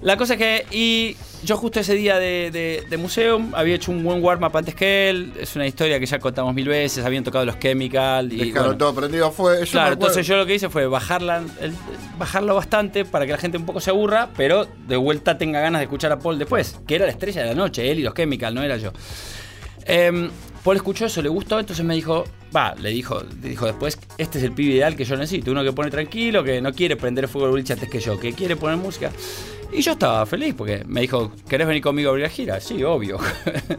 [0.00, 0.66] la cosa es que.
[0.70, 1.14] Y
[1.44, 5.10] yo justo ese día de, de, de museo había hecho un buen warm-up antes que
[5.10, 5.32] él.
[5.40, 7.04] Es una historia que ya contamos mil veces.
[7.04, 8.32] Habían tocado los Chemical.
[8.32, 9.60] Y, bueno, todo prendido fue.
[9.66, 11.72] Claro, entonces yo lo que hice fue bajarla, el-
[12.18, 15.80] bajarlo bastante para que la gente un poco se aburra, pero de vuelta tenga ganas
[15.80, 18.14] de escuchar a Paul después, que era la estrella de la noche, él y los
[18.14, 18.92] Chemical, no era yo.
[19.84, 20.30] Em,
[20.64, 22.24] Paul escuchó eso, le gustó, entonces me dijo,
[22.54, 25.62] va, le dijo, le dijo después, este es el pibe ideal que yo necesito, uno
[25.62, 28.76] que pone tranquilo, que no quiere prender fuego el antes que yo, que quiere poner
[28.76, 29.12] música.
[29.72, 32.60] Y yo estaba feliz porque me dijo, ¿querés venir conmigo a abrir la gira?
[32.60, 33.18] Sí, obvio.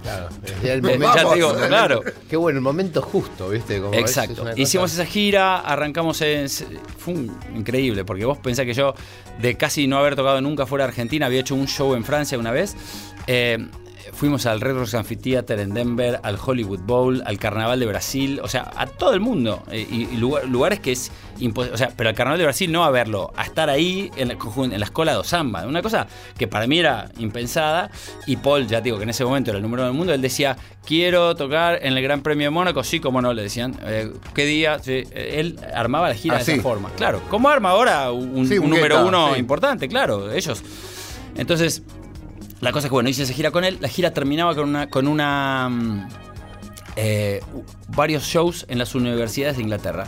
[0.04, 0.30] Claro,
[0.64, 2.04] el Me- momento- ya te digo, claro.
[2.30, 3.80] Qué bueno, el momento justo, ¿viste?
[3.82, 4.46] Como es Exacto.
[4.56, 6.48] Hicimos esa gira, arrancamos en.
[6.50, 8.94] Fue un- increíble, porque vos pensás que yo,
[9.42, 12.38] de casi no haber tocado nunca fuera de Argentina, había hecho un show en Francia
[12.38, 12.76] una vez.
[13.28, 13.58] eh,
[14.14, 18.48] fuimos al Red Rocks Amphitheater en Denver, al Hollywood Bowl, al Carnaval de Brasil, o
[18.48, 19.64] sea, a todo el mundo.
[19.72, 21.76] eh, y y lugar- lugares que es imposible.
[21.76, 24.36] O sea, pero al Carnaval de Brasil no a verlo, a estar ahí en la,
[24.38, 25.66] conjun- en la escuela de Samba.
[25.66, 27.90] Una cosa que para mí era impensada.
[28.26, 30.22] Y Paul, ya digo que en ese momento era el número uno del mundo, él
[30.22, 32.84] decía, quiero tocar en el Gran Premio de Mónaco.
[32.84, 33.76] Sí, como no, le decían.
[33.86, 34.80] Eh, ¿Qué día?
[34.80, 36.52] Sí, eh, él armaba la gira Ah, de sí.
[36.54, 36.90] esa forma.
[36.98, 39.88] Claro, ¿cómo arma ahora un, Sí, un un número gueta, uno importante?
[39.88, 40.62] Claro, ellos.
[41.36, 41.84] Entonces,
[42.62, 43.78] la cosa es que, bueno, hice esa gira con él.
[43.82, 44.90] La gira terminaba con una.
[44.90, 46.08] Con una mm,
[46.96, 47.42] eh,
[47.90, 50.08] varios shows en las universidades de Inglaterra.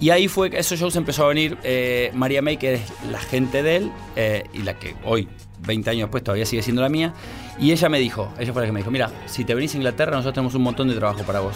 [0.00, 2.80] Y ahí fue que esos shows empezó a venir eh, María May, que es
[3.10, 5.28] la gente de él, eh, y la que hoy,
[5.60, 7.14] 20 años después, todavía sigue siendo la mía.
[7.60, 9.76] Y ella me dijo, ella fue la que me dijo, mira, si te venís a
[9.76, 11.54] Inglaterra, nosotros tenemos un montón de trabajo para vos.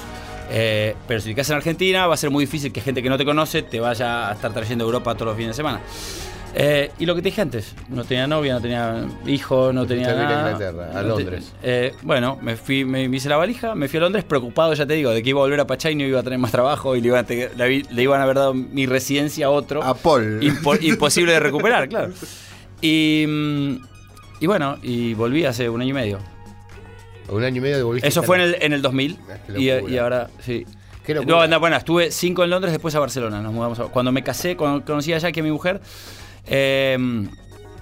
[0.49, 3.18] Pero si te quedas en Argentina, va a ser muy difícil que gente que no
[3.18, 5.81] te conoce te vaya a estar trayendo a Europa todos los fines de semana.
[6.53, 10.07] Eh, y lo que te dije antes, no tenía novia, no tenía hijo, no tenía
[10.07, 10.53] fuiste a vivir a nada.
[10.53, 11.53] Inglaterra, a No te- Londres.
[11.62, 14.84] eh, bueno, me fui, me, me hice la valija, me fui a Londres preocupado, ya
[14.84, 16.51] te digo, de que iba a volver a Pachá y no iba a tener más
[16.51, 19.46] trabajo y le iban a, te- le, vi- le iban a haber dado mi residencia
[19.46, 19.82] a otro.
[19.84, 20.40] A Paul.
[20.42, 22.12] Impo- imposible de recuperar, claro.
[22.82, 23.26] Y,
[24.40, 26.18] y bueno, y volví hace un año y medio.
[27.28, 29.96] Un año y medio de volviste Eso fue en el, en el 2000 Ah, y,
[29.98, 30.66] ahora, sí.
[31.26, 33.40] No, anda, bueno, estuve cinco en Londres, después a Barcelona.
[33.40, 35.80] Nos mudamos a- cuando me casé, cuando conocí a Jackie, a mi mujer,
[36.47, 36.99] eh,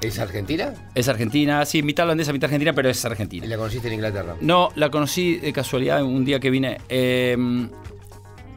[0.00, 0.72] ¿Es Argentina?
[0.94, 3.46] es argentina, sí, mitad holandesa, mitad argentina, pero es Y argentina.
[3.46, 4.36] la conociste en Inglaterra.
[4.40, 6.78] No, la conocí de casualidad un día que vine.
[6.88, 7.36] eh,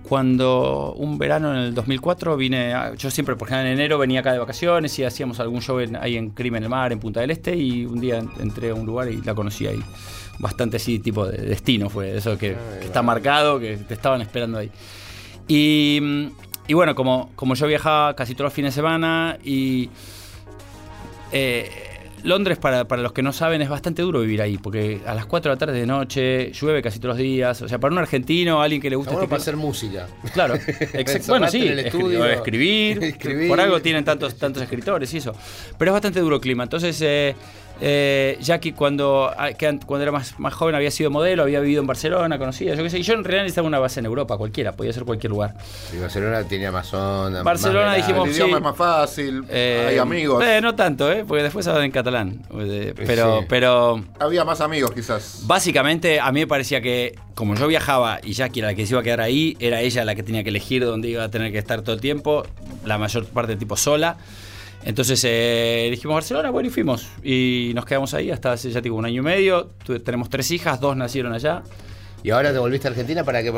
[0.04, 4.20] cuando un verano en el 2004 vine, a- yo siempre, por ejemplo, en enero venía
[4.20, 7.22] acá de vacaciones y hacíamos algún show en- ahí en Crimen el Mar, en Punta
[7.22, 9.82] del Este, y un día en- entré a un lugar y la conocí ahí.
[10.40, 14.58] Bastante así, tipo de destino fue, eso que, que está marcado, que te estaban esperando
[14.58, 14.70] ahí.
[15.48, 16.28] Y, mm,
[16.72, 19.90] y bueno, como, como yo viajaba casi todos los fines de semana y
[21.34, 21.70] eh,
[22.24, 25.26] Londres, para, para los que no saben, es bastante duro vivir ahí, porque a las
[25.26, 27.62] 4 de la tarde de noche, llueve casi todos los días.
[27.62, 30.08] O sea, para un argentino, alguien que le gusta Está bueno este para hacer música.
[30.34, 30.56] Claro,
[30.94, 31.28] exacto.
[31.28, 33.50] Bueno, sí, estudio, escribir, escribir.
[33.50, 35.34] Por algo tienen tantos, tantos escritores y eso.
[35.78, 36.64] Pero es bastante duro el clima.
[36.64, 37.36] Entonces, eh,
[37.82, 39.50] eh, Jackie, cuando, ah,
[39.86, 42.90] cuando era más, más joven, había sido modelo, había vivido en Barcelona, conocía, yo qué
[42.90, 43.00] sé.
[43.00, 45.56] Y yo en realidad necesitaba una base en Europa, cualquiera, podía ser cualquier lugar.
[45.94, 47.44] Y Barcelona tenía más onda.
[47.44, 48.40] Barcelona más dijimos, El sí.
[48.42, 50.44] idioma es más fácil, Eh, hay amigos.
[50.46, 51.26] eh, no tanto, ¿eh?
[51.28, 52.42] porque después hablan en catalán.
[52.60, 53.46] Eh, Pero, Sí.
[53.50, 55.42] pero Había más amigos, quizás.
[55.46, 58.94] Básicamente, a mí me parecía que, como yo viajaba y Jackie era la que se
[58.94, 61.52] iba a quedar ahí, era ella la que tenía que elegir dónde iba a tener
[61.52, 62.46] que estar todo el tiempo,
[62.86, 64.18] la mayor parte del tiempo sola.
[64.84, 67.08] Entonces eh, dijimos Barcelona, bueno, y fuimos.
[67.24, 69.70] Y nos quedamos ahí hasta hace, ya te digo, un año y medio.
[70.04, 71.64] Tenemos tres hijas, dos nacieron allá.
[72.24, 73.52] Y ahora te volviste a Argentina para que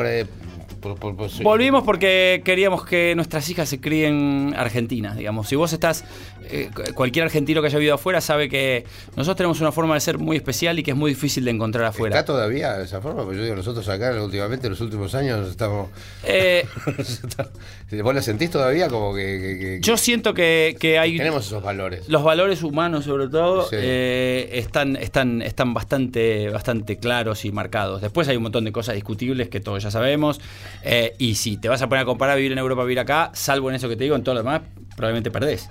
[0.84, 5.48] por, por- por- por- Volvimos porque queríamos que nuestras hijas se críen argentinas, digamos.
[5.48, 6.04] Si vos estás,
[6.52, 8.84] eh, cu- cualquier argentino que haya vivido afuera sabe que
[9.16, 11.86] nosotros tenemos una forma de ser muy especial y que es muy difícil de encontrar
[11.86, 12.16] afuera.
[12.20, 13.24] ¿Está todavía esa forma?
[13.24, 15.90] Porque yo digo, nosotros acá últimamente, en los últimos años, estamos...
[16.24, 16.66] Eh,
[18.04, 21.18] ¿Vos la sentís todavía como que, que- que- yo siento que, que hay...
[21.18, 22.10] tenemos esos valores?
[22.10, 23.76] Los valores humanos, sobre todo, Sí.
[23.80, 28.02] eh, están, están, están bastante, bastante claros y marcados.
[28.02, 30.42] Después hay un montón de cosas discutibles que todos ya sabemos.
[30.84, 33.70] Eh, y si te vas a poner a comparar vivir en Europa, vivir acá, salvo
[33.70, 34.62] en eso que te digo, en todo lo demás,
[34.96, 35.70] probablemente perdés.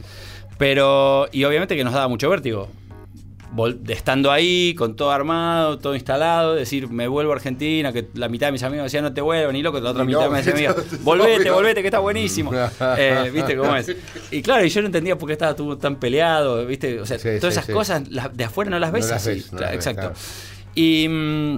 [0.58, 2.68] Pero, y obviamente que nos daba mucho vértigo.
[3.54, 8.08] Vol- de estando ahí, con todo armado, todo instalado, decir, me vuelvo a Argentina, que
[8.14, 10.42] la mitad de mis amigos decían, no te vuelvas, ni loco, la otra mitad me
[10.42, 12.50] decía, "Amigo, volvete, volvete, que está buenísimo.
[12.96, 13.94] Eh, ¿Viste cómo es?
[14.30, 16.98] Y claro, y yo no entendía por qué estaba tú tan peleado, ¿viste?
[16.98, 17.72] O sea, Sí, todas sí, esas sí.
[17.72, 19.34] cosas las- de afuera no las No ves las así.
[19.34, 20.00] ves, no Claro, las ves, exacto.
[20.12, 20.14] claro.
[20.74, 21.06] Y.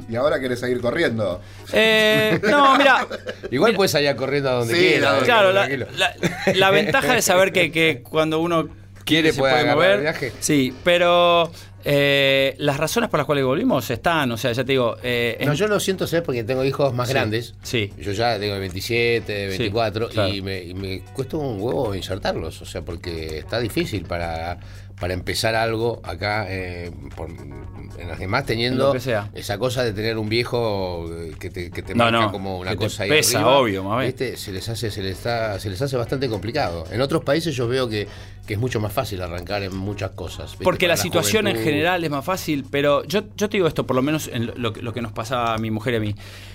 [0.08, 1.40] Y ahora querés seguir corriendo.
[1.72, 3.06] eh, no, mira.
[3.50, 5.12] Igual mira, puedes salir corriendo a donde Sí, quieras.
[5.12, 5.86] la- eh, Claro, la, tranquilo.
[5.96, 6.14] la-
[6.54, 8.68] la ventaja de saber que, que cuando uno
[9.04, 9.90] Quiere, se puede mover.
[9.96, 10.32] el viaje.
[10.40, 11.50] Sí, pero
[11.84, 14.96] eh, las razones por las cuales volvimos están, o sea, ya te digo.
[15.02, 17.54] eh, No, yo lo siento ser porque tengo hijos más Sí, grandes.
[17.62, 17.92] sí.
[17.98, 20.32] Yo ya tengo 27, 24 claro.
[20.32, 24.58] y, me, y me cuesta un huevo insertarlos, o sea, porque está difícil para,
[25.00, 29.30] para empezar algo acá, eh, por- en las demás teniendo Lo que sea.
[29.34, 32.58] esa cosa de tener un viejo eh, que te, que te No, marca no, como
[32.58, 34.04] una que te cosa ahí pesa, arriba, obvio, más.
[34.04, 34.36] ¿viste?
[34.36, 36.84] Se les hace, se les está, se les hace bastante complicado.
[36.90, 38.08] En otros países yo veo que,
[38.46, 40.50] que es mucho más fácil arrancar en muchas cosas.
[40.52, 40.64] ¿viste?
[40.64, 43.94] Porque la situación en general es más fácil, pero yo, yo te digo esto, por
[43.96, 46.14] lo menos en lo, lo que nos pasaba a mi mujer y a mí.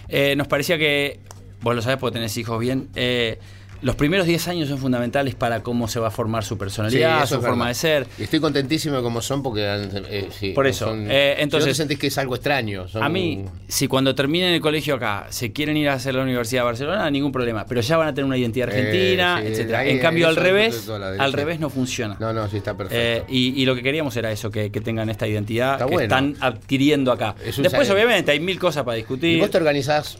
[0.10, 1.20] Eh, nos parecía que
[1.62, 3.38] vos lo sabés porque tenés hijos bien, eh,
[3.82, 7.42] los primeros 10 años son fundamentales para cómo se va a formar su personalidad, su
[7.42, 8.08] forma de ser.
[8.18, 11.68] Y estoy contentísimo de cómo son porque eh, sí, Por eso, son- eh, si entonces-
[11.68, 12.88] no te sentís que es algo extraño.
[12.88, 16.24] son- A mí, si cuando terminen el colegio acá se quieren ir a hacer la
[16.24, 17.66] Universidad de Barcelona, ningún problema.
[17.66, 19.80] Pero ya van a tener una identidad Eh, argentina, sí, etcétera.
[19.80, 22.18] ahí, En cambio, al revés, al revés no funciona.
[22.20, 23.26] No, no, sí está Eh, perfecto.
[23.30, 26.04] y, y lo que queríamos era eso, que, que tengan esta identidad Está que bueno.
[26.04, 27.36] están adquiriendo acá.
[27.46, 29.40] Es Después, obviamente, hay mil cosas para y discutir.
[29.40, 30.18] vos te organizás,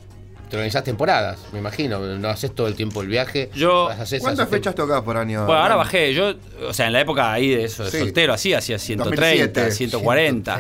[0.50, 2.00] te organizás temporadas, me imagino.
[2.00, 3.50] No haces todo el tiempo el viaje.
[3.54, 5.46] Yo- vas, ¿Cuántas haces- fechas tocás por año?
[5.46, 6.14] Bueno, ahora bajé.
[6.14, 6.34] Yo,
[6.68, 8.00] o sea, en la época ahí de eso, de Sí.
[8.00, 9.72] soltero, así, hacía 130, 2007.
[9.72, 10.60] 140.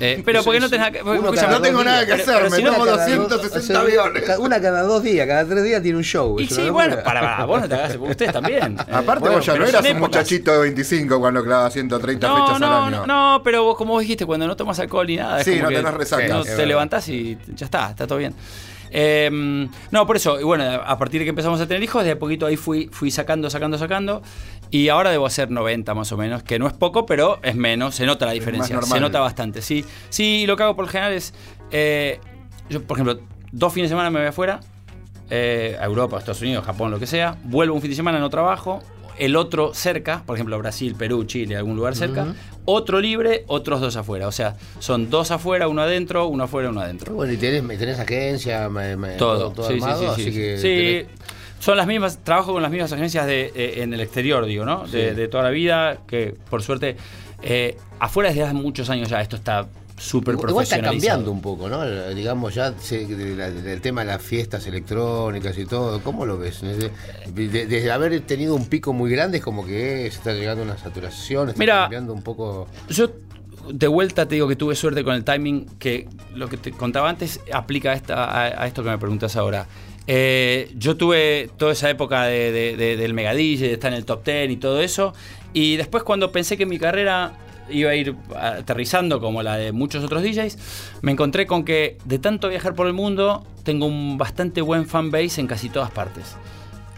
[0.00, 2.56] Eh, pero porque no tenés nada que cada No tengo nada que hacer, pero me
[2.60, 4.24] tomo Una cada 260 dos- aviones.
[4.40, 6.40] Una cada dos días, cada tres días tiene un show.
[6.40, 8.76] Y sí, bueno, para, para, vos no te hagas, ustedes también.
[8.78, 10.00] Eh, Aparte bueno, vos ya no eras un épocas.
[10.00, 13.06] muchachito de 25 cuando clavas 130 No, fechas no, al año.
[13.06, 15.68] no, no, pero vos, como vos dijiste, cuando no tomas alcohol ni nada, Sí, no
[15.68, 16.42] tenés resaca.
[16.42, 18.34] te levantás y ya está, está todo bien.
[18.94, 22.12] Eh, no, por eso, y bueno, a partir de que empezamos a tener hijos, de
[22.12, 24.22] a poquito ahí fui, fui sacando, sacando, sacando.
[24.70, 27.94] Y ahora debo hacer 90 más o menos, que no es poco, pero es menos,
[27.94, 29.62] se nota la diferencia, se nota bastante.
[29.62, 31.34] Sí, sí, lo que hago por lo general es,
[31.70, 32.20] eh,
[32.68, 33.20] yo por ejemplo,
[33.50, 34.60] dos fines de semana me voy afuera,
[35.30, 38.28] eh, a Europa, Estados Unidos, Japón, lo que sea, vuelvo un fin de semana, no
[38.28, 38.82] trabajo,
[39.18, 42.34] el otro cerca, por ejemplo, Brasil, Perú, Chile, algún lugar cerca,
[42.64, 44.28] otro libre, otros dos afuera.
[44.28, 47.14] O sea, son dos afuera, uno adentro, uno afuera, uno adentro.
[47.14, 50.32] Bueno, y tenés, tenés agencia, me- me- Todo, todo sí, sí, armado, sí, así sí.
[50.32, 51.06] que Sí, tenés-
[51.60, 54.86] son las mismas, trabajo con las mismas agencias de, eh, en el exterior, digo, ¿no?
[54.88, 55.14] De, Sí.
[55.16, 56.96] de toda la vida, que por suerte,
[57.42, 59.66] eh, afuera desde hace muchos años ya esto está
[60.02, 61.84] súper Igual está cambiando un poco, ¿no?
[62.14, 66.38] Digamos, ya se- de la- del tema de las fiestas electrónicas y todo, ¿cómo lo
[66.38, 66.60] ves?
[66.60, 66.90] Desde,
[67.32, 70.66] de- desde haber tenido un pico muy grande, es como que se está llegando a
[70.66, 72.66] una saturación, está Mira, cambiando un poco.
[72.88, 73.10] Yo
[73.70, 77.08] de vuelta te digo que tuve suerte con el timing, que lo que te contaba
[77.08, 79.66] antes aplica a, esta, a, a esto que me preguntas ahora.
[80.08, 84.50] Eh, yo tuve toda esa época de- del megadille, de estar en el top 10
[84.50, 85.14] y todo eso,
[85.52, 87.34] y después cuando pensé que mi carrera
[87.70, 90.58] iba a ir aterrizando como la de muchos otros DJs,
[91.02, 95.40] me encontré con que de tanto viajar por el mundo, tengo un bastante buen fanbase
[95.40, 96.36] en casi todas partes.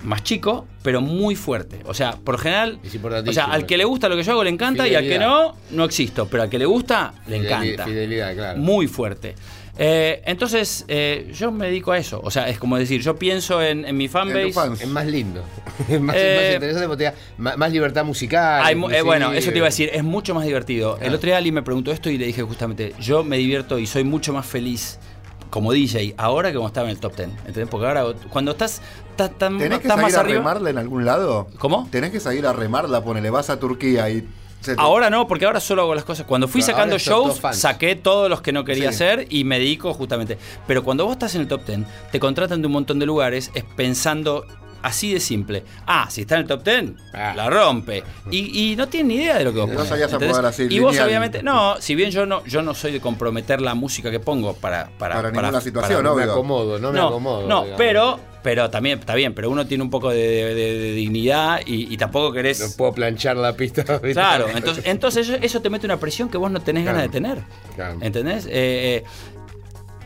[0.02, 1.80] Más chico, pero muy fuerte.
[1.86, 2.78] O sea, por lo general,
[3.26, 5.08] o sea, al que le gusta lo que yo hago le encanta y al que
[5.14, 5.26] Fidelidad.
[5.28, 6.26] no, no existo.
[6.28, 7.84] Pero al que le gusta, le Fideli- encanta.
[7.86, 8.60] Fidelidad, claro.
[8.60, 9.34] Muy fuerte.
[9.76, 12.20] Eh, entonces, eh, yo me dedico a eso.
[12.22, 14.52] O sea, es como decir, yo pienso en, en mi En fanbase.
[14.52, 14.80] fans.
[14.80, 15.42] Es más lindo.
[15.88, 18.62] Es más, Eh, más interesante porque te da más, más libertad musical.
[18.64, 20.98] Hay eh, bueno, eso te iba a decir, es mucho más divertido.
[21.00, 23.86] El otro día Ali me preguntó esto y le dije justamente, yo me divierto y
[23.86, 24.98] soy mucho más feliz
[25.50, 27.28] como DJ ahora que como estaba en el top 10.
[27.46, 27.68] ¿Entendés?
[27.68, 30.38] Porque ahora cuando estás, estás, tan- ¿Tenés que estás más salir a arriba...
[30.38, 31.48] remarla en algún lado?
[31.58, 31.88] ¿Cómo?
[31.90, 33.02] ¿Tenés que salir a remarla?
[33.02, 34.26] Ponele, vas a Turquía y...
[34.64, 36.26] te- Ahora no, porque ahora solo hago las cosas.
[36.26, 38.94] Cuando fui Pero sacando todo shows, saqué todos los que no quería Sí.
[38.96, 40.38] hacer y me dedico justamente.
[40.66, 43.50] Pero cuando vos estás en el top 10, te contratan de un montón de lugares
[43.54, 44.46] es pensando
[44.84, 45.64] así de simple.
[45.86, 47.32] Ah, si está en el top 10, Ah.
[47.36, 48.02] la rompe.
[48.30, 50.78] Y, y no tienen ni idea de lo que vos No sabías acomodar así, Y
[50.78, 54.20] vos obviamente, no, si bien yo no, yo no soy de comprometer la música que
[54.20, 54.90] pongo para...
[54.98, 57.46] Para, Para ninguna situación, para- No me acomodo, no me no, acomodo.
[57.48, 57.78] no, digamos.
[57.78, 61.60] pero, pero también está bien, pero uno tiene un poco de, de- de- de dignidad
[61.66, 62.60] y, y tampoco querés...
[62.60, 63.82] No puedo planchar la pista.
[64.02, 64.12] ¿viste?
[64.12, 67.08] Claro, entonces, entonces eso, eso te mete una presión que vos no tenés ganas de
[67.08, 67.38] tener.
[67.74, 67.98] Claro.
[68.00, 68.46] ¿Entendés?
[68.46, 69.04] Eh, eh,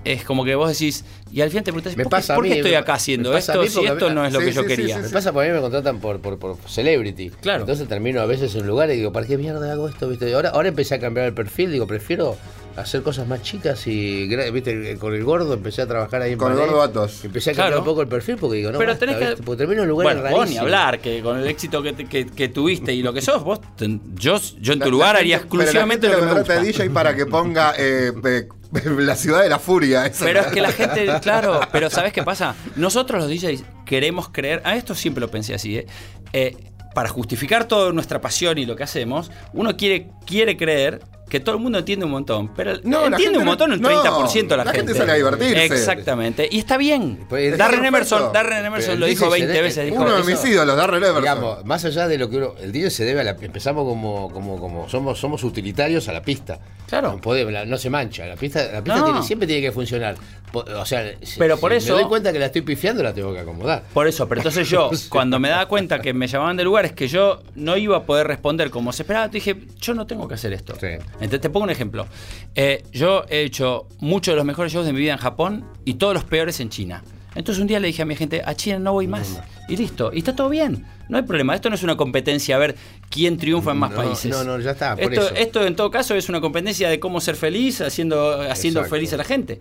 [0.05, 2.45] es como que vos decís, y al final te preguntás, Me ¿por, pasa qué, por
[2.45, 4.53] qué a mí, estoy acá haciendo esto si esto mí- no es lo Sí, que
[4.53, 4.97] yo sí, sí, quería?
[4.97, 7.31] sí, Me pasa porque a mí me contratan por, por, por celebrity.
[7.41, 7.61] Claro.
[7.61, 10.09] Entonces termino a veces en lugares y digo, ¿para qué mierda hago esto?
[10.09, 10.33] ¿Viste?
[10.35, 12.37] Ahora, ahora empecé a cambiar el perfil, digo, prefiero
[12.81, 16.53] hacer cosas más chicas y viste con el gordo empecé a trabajar ahí en Con
[16.53, 16.77] el Palermo.
[16.79, 17.25] gordo Atos.
[17.25, 17.79] Empecé a cambiar Claro.
[17.81, 19.27] un poco el perfil porque digo, no, Pero basta, tenés que.
[19.31, 19.43] ¿viste?
[19.43, 22.49] porque termino en lugares bueno, vos ni hablar, que con el éxito que, que, que
[22.49, 25.21] tuviste y lo que sos, vos, ten- yo, yo en La- tu la lugar gente-
[25.21, 26.63] haría pero exclusivamente la lo que gente me gusta.
[26.85, 28.49] DJ para que ponga eh, eh,
[28.99, 30.07] la ciudad de la furia.
[30.07, 30.25] esa.
[30.25, 32.55] Pero es que la gente, claro, pero ¿sabes qué pasa?
[32.77, 35.87] Nosotros los DJs queremos creer, a esto siempre lo pensé así, ¿eh?
[36.33, 36.57] Eh,
[36.95, 41.55] para justificar toda nuestra pasión y lo que hacemos, uno quiere, quiere creer que todo
[41.57, 44.57] el mundo entiende un montón, pero No, la entiende gente un montón un no, 30%
[44.57, 45.65] la, la gente sale a divertirse.
[45.67, 47.27] Exactamente, y está bien.
[47.29, 47.85] Pues, es Darren.
[47.85, 49.85] Emerson, Darren Emerson Pero lo el dijo DJ se 20 debe- veces.
[49.91, 51.03] dijo, Uno de mis ídolos, Darren.
[51.03, 52.55] Digamos, más allá de lo que uno.
[52.61, 53.31] El DJ se debe a la.
[53.41, 56.59] Empezamos como, como, como somos, somos utilitarios a la pista.
[56.89, 57.13] Claro.
[57.13, 58.27] No, podemos, la- no se mancha.
[58.27, 59.05] La pista, la pista No.
[59.05, 60.17] tiene- siempre tiene que funcionar.
[60.55, 63.13] O sea, si- Pero por si eso- Me doy cuenta que la estoy pifiando, la
[63.13, 63.83] tengo que acomodar.
[63.93, 67.07] Por eso, pero entonces yo, cuando me daba cuenta que me llamaban de lugares que
[67.07, 70.55] yo no iba a poder responder como se esperaba, dije, yo no tengo que hacer
[70.55, 70.75] esto.
[70.81, 70.87] Sí.
[71.21, 72.07] Entonces te pongo un ejemplo.
[72.55, 75.95] Eh, yo he hecho muchos de los mejores shows de mi vida en Japón y
[75.95, 77.03] todos los peores en China.
[77.35, 79.41] Entonces un día le dije a mi gente, a China no voy más.
[79.69, 80.87] Y listo, y está todo bien.
[81.09, 81.55] No hay problema.
[81.55, 82.77] Esto no es una competencia a ver
[83.11, 84.31] quién triunfa en más No, países.
[84.31, 85.35] no, no, ya está, por Esto, eso.
[85.37, 88.97] esto en todo caso es una competencia de cómo ser feliz haciendo, haciendo Exacto.
[88.97, 89.61] feliz a la gente.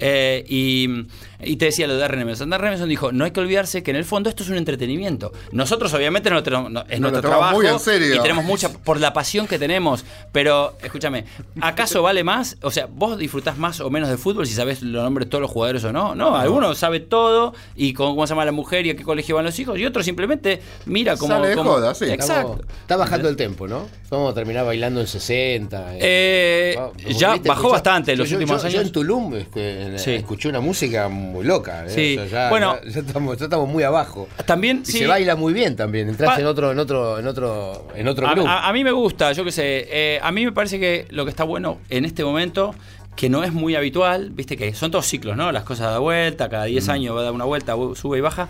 [0.00, 1.06] Eh, y,
[1.40, 2.50] y te decía lo de Darren Emerson.
[2.50, 5.32] Darren Emerson dijo, no hay que olvidarse que en el fondo esto es un entretenimiento.
[5.52, 8.16] Nosotros obviamente no no- es nuestro trabajo muy en serio.
[8.16, 10.04] y tenemos mucha por la pasión que tenemos.
[10.32, 11.26] Pero escúchame,
[11.60, 12.56] ¿acaso vale más?
[12.62, 15.42] O sea, vos disfrutás más o menos de fútbol si sabés los nombres de todos
[15.42, 16.16] los jugadores o no.
[16.16, 19.36] No, algunos sabe todo y cómo, cómo se llama la mujer y a qué colegio
[19.36, 21.34] van los hijos y otro simplemente mira cómo...
[21.34, 22.06] Sale de cómo- joda, sí.
[22.06, 22.54] Exacto.
[22.54, 23.88] Estamos- está bajando el tempo, ¿no?
[24.10, 25.94] Vamos a terminar bailando en 60.
[25.94, 26.76] Eh,
[27.18, 28.74] ya bajó bastante en los yo- últimos yo- años.
[28.74, 30.10] Yo en Tulum este, Sí.
[30.12, 31.86] escuché una música muy loca.
[31.86, 31.90] ¿eh?
[31.90, 32.18] Sí.
[32.18, 32.78] O sea, ya, Bueno.
[32.84, 34.28] ya- ya estamos, ya estamos muy abajo.
[34.44, 34.98] También Y sí.
[34.98, 36.08] se baila muy bien también.
[36.10, 38.46] Entras Pa- en otro, en otro, en otro, en otro A, club.
[38.46, 39.86] a- a mí me gusta, yo qué sé.
[39.90, 42.74] eh, a mí me parece que lo que está bueno en este momento,
[43.16, 45.52] que no es muy habitual, viste que son todos ciclos, ¿no?
[45.52, 46.68] Las cosas dan vuelta, cada Mm.
[46.68, 48.48] 10 años va a dar una vuelta, sube y baja.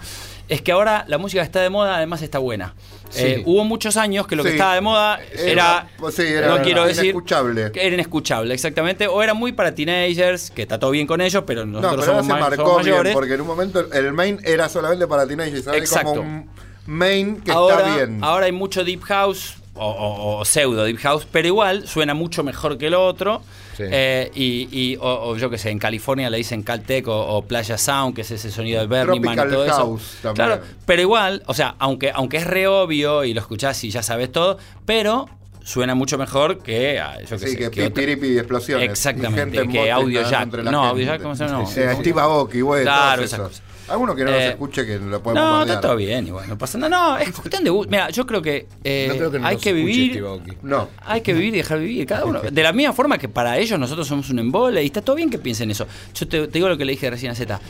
[0.48, 2.74] Es que ahora la música está de moda, además está buena.
[3.10, 3.22] Sí.
[3.24, 5.88] Eh, hubo muchos años que lo que estaba de moda era.
[5.98, 7.04] Era- sí, era no quiero decir.
[7.04, 7.72] inescuchable.
[7.74, 9.06] Era inescuchable, exactamente.
[9.06, 12.12] O era muy para teenagers, que está todo bien con ellos, pero No, nosotros pero
[12.12, 15.06] ahora somos, se ma- marcó somos bien, porque en un momento el main era solamente
[15.06, 15.68] para teenagers.
[15.68, 16.08] Hay Exacto.
[16.16, 16.50] como un
[16.86, 18.18] main que ahora, está bien.
[18.22, 22.42] ahora hay mucho deep house o, o- o pseudo deep house, pero igual suena mucho
[22.44, 23.42] mejor que el otro.
[23.76, 23.82] Sí.
[23.86, 27.76] Eh, y, y- o, o yo qué sé, en California le dicen Caltech o, Playa
[27.76, 30.18] Sound, que es ese sonido del Bernie Man y todo house eso.
[30.22, 30.34] también.
[30.46, 34.02] Claro, pero igual, o sea, aunque, aunque es re obvio y lo escuchás y ya
[34.04, 35.28] sabes todo, pero
[35.64, 38.88] suena mucho mejor que, ah, yo Sí, sé, que que pipiripi y explosiones.
[38.90, 40.52] Exactamente, Y gente en que Audio Jack.
[40.62, 40.84] No.
[40.84, 41.62] Audio Jack, ¿cómo se llama?
[41.64, 41.68] No.
[41.68, 43.62] Eh, Steve Aoki, güey, Claro, esas cosas.
[43.88, 46.56] Algunos que no nos Eh, escuche que lo podemos No, está todo bien, igual, no
[46.56, 46.88] pasa nada.
[46.88, 47.90] No, es cuestión de gusto.
[47.90, 50.22] Mira, yo creo que, eh, no creo que no hay que vivir.
[50.62, 50.88] No.
[51.02, 52.40] Hay que vivir y dejar vivir cada uno.
[52.40, 55.28] De la misma forma que para ellos nosotros somos un embole y está todo bien
[55.30, 55.86] que piensen eso.
[56.14, 57.60] Yo te, te digo lo que le dije recién a Z.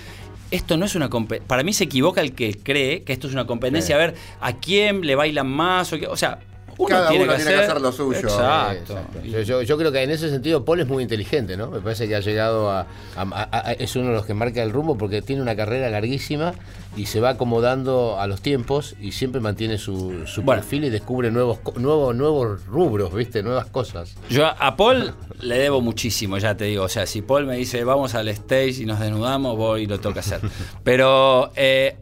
[0.50, 1.48] Esto no es una competencia.
[1.48, 3.86] Para mí se equivoca el que cree que esto es una competencia.
[3.88, 3.92] Sí.
[3.94, 5.92] A ver a quién le bailan más.
[5.92, 6.38] O, qué- o sea,
[6.78, 8.18] uno Cada tiene, uno que, tiene que hacer, lo suyo.
[8.18, 8.92] Exacto.
[8.98, 9.20] Exacto.
[9.24, 11.70] Yo, yo- yo creo que en ese sentido Paul es muy inteligente, ¿no?
[11.70, 14.62] Me parece que ha llegado a, a- a- a- es uno de los que marca
[14.62, 16.52] el rumbo porque tiene una carrera larguísima
[16.96, 20.60] y se va acomodando a los tiempos y siempre mantiene su, su Bueno.
[20.62, 23.42] perfil y descubre nuevos, nuevos, nuevos rubros, ¿viste?
[23.42, 24.14] Nuevas cosas.
[24.30, 26.84] Yo a- Paul le debo muchísimo, ya te digo.
[26.84, 29.98] O sea, si Paul me dice vamos al stage y nos desnudamos, voy y lo
[30.00, 30.40] tengo que hacer.
[30.84, 31.96] Pero eh,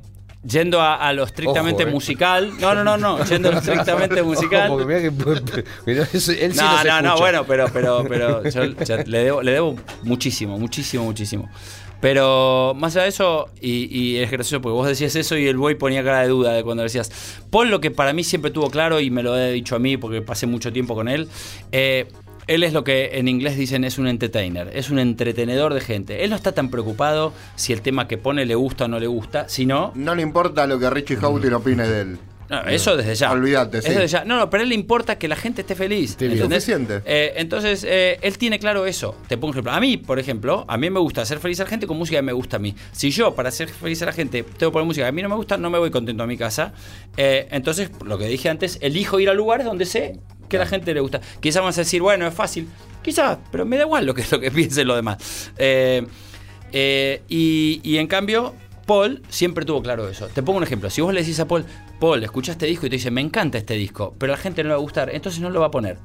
[0.45, 1.93] yendo a, a lo estrictamente Ojo, eh.
[1.93, 2.53] musical.
[2.61, 3.25] No, no, no, no.
[3.25, 4.71] Yendo a lo estrictamente musical.
[4.71, 5.13] Ojo, porque
[5.85, 8.63] que- eso- él sí no, no, no, bueno, pero, pero, pero yo
[9.07, 11.49] le, debo, le debo muchísimo, muchísimo, muchísimo.
[12.01, 15.57] Pero más allá de eso, y, y es gracioso porque vos decías eso y el
[15.57, 17.13] boy ponía cara de duda de cuando decías.
[17.49, 19.97] Paul lo que para mí siempre tuvo claro, y me lo he dicho a mí
[19.97, 21.29] porque pasé mucho tiempo con él,
[21.71, 22.09] eh,
[22.47, 26.25] él es lo que en inglés dicen es un entertainer, es un entretenedor de gente.
[26.25, 29.07] Él no está tan preocupado si el tema que pone le gusta o no le
[29.07, 32.19] gusta, sino No le importa lo que Richie Houghton opine de él.
[32.51, 33.31] no, eso desde ya.
[33.33, 33.95] Olvídate, Eso sí.
[33.95, 34.25] desde ya.
[34.25, 36.13] No, no, pero a él le importa que la gente esté feliz.
[36.21, 36.65] ¿entendés?
[36.65, 37.01] Suficiente.
[37.07, 39.15] Eh, entonces, eh, él tiene claro eso.
[39.29, 39.73] Te pongo un ejemplo.
[39.73, 42.19] A mí, por ejemplo, a mí me gusta hacer feliz a la gente con música
[42.19, 42.75] que me gusta a mí.
[42.93, 45.23] Si yo, para hacer feliz a la gente, tengo que poner música que a mí
[45.23, 46.75] no me gusta, no me voy contento a mi casa.
[47.17, 50.21] Eh, entonces, lo que dije antes, elijo ir a lugares donde sé
[50.53, 51.21] que a la gente le gusta.
[51.41, 52.69] Quizás vas a decir, bueno, es fácil.
[53.03, 55.51] Quizás, pero me da igual lo que, lo que piensen los demás.
[55.57, 56.07] Eh,
[56.73, 58.55] eh, y, y en cambio,
[58.87, 60.29] Paul siempre tuvo claro eso.
[60.29, 60.91] Te pongo un ejemplo.
[60.91, 61.65] Si vos le decís a Paul,
[61.99, 64.63] Paul, escucha este disco y te dice, me encanta este disco, pero a la gente
[64.63, 65.97] no le va a gustar, entonces no lo va a poner.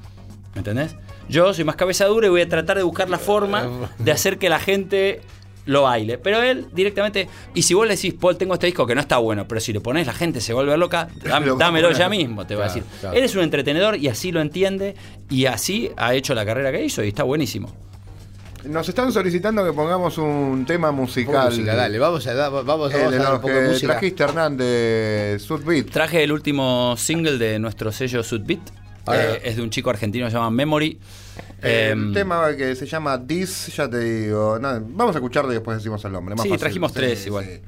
[0.53, 0.95] ¿Me entendés?
[1.27, 4.37] Yo soy más cabeza dura y voy a tratar de buscar la forma de hacer
[4.37, 5.21] que la gente
[5.67, 6.17] lo baile.
[6.17, 7.27] Pero él directamente.
[7.53, 9.71] Y si vos le decís, Paul, tengo este disco que no está bueno, pero si
[9.71, 12.67] le pones la gente se vuelve loca, Lo a dámelo ya mismo, te va a
[12.67, 12.99] Claro, decir.
[13.01, 13.15] claro.
[13.17, 14.95] Él es un entretenedor y así lo entiende
[15.29, 17.71] y así ha hecho la carrera que hizo y está buenísimo.
[18.65, 21.51] Nos están solicitando que pongamos un tema musical.
[21.51, 23.87] Música, dale, vamos a, vamos, El vamos de a dar un poco de música.
[23.93, 25.85] trajiste, Hernán, de Sudbeat.
[25.89, 28.59] Traje el último single de nuestro sello Sudbeat.
[29.13, 30.97] Eh, es de un chico argentino que se llama Memory.
[31.61, 34.59] El Em, tema que se llama This, ya te digo.
[34.59, 36.35] no, vamos a escucharlo y después decimos el nombre.
[36.35, 36.59] más Sí, fácil.
[36.59, 37.61] trajimos tres igual.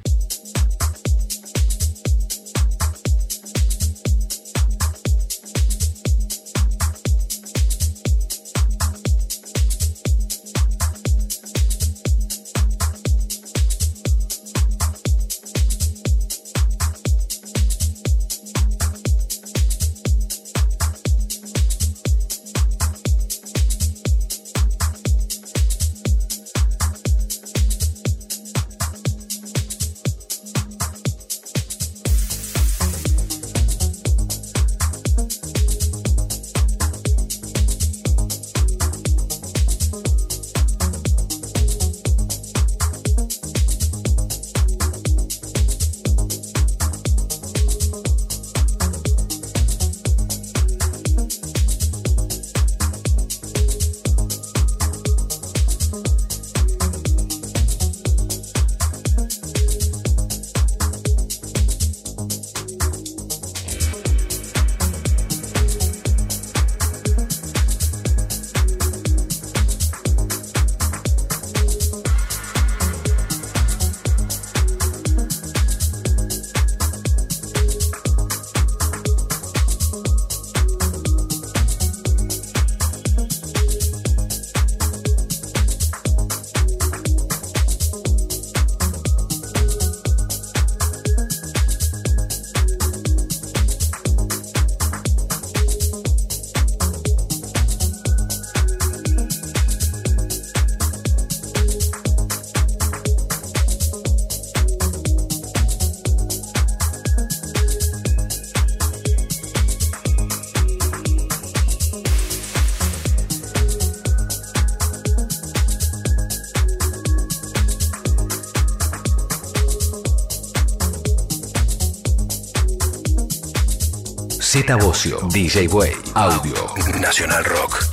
[124.69, 126.53] DJ Way, Audio,
[127.01, 127.88] Nacional Rock.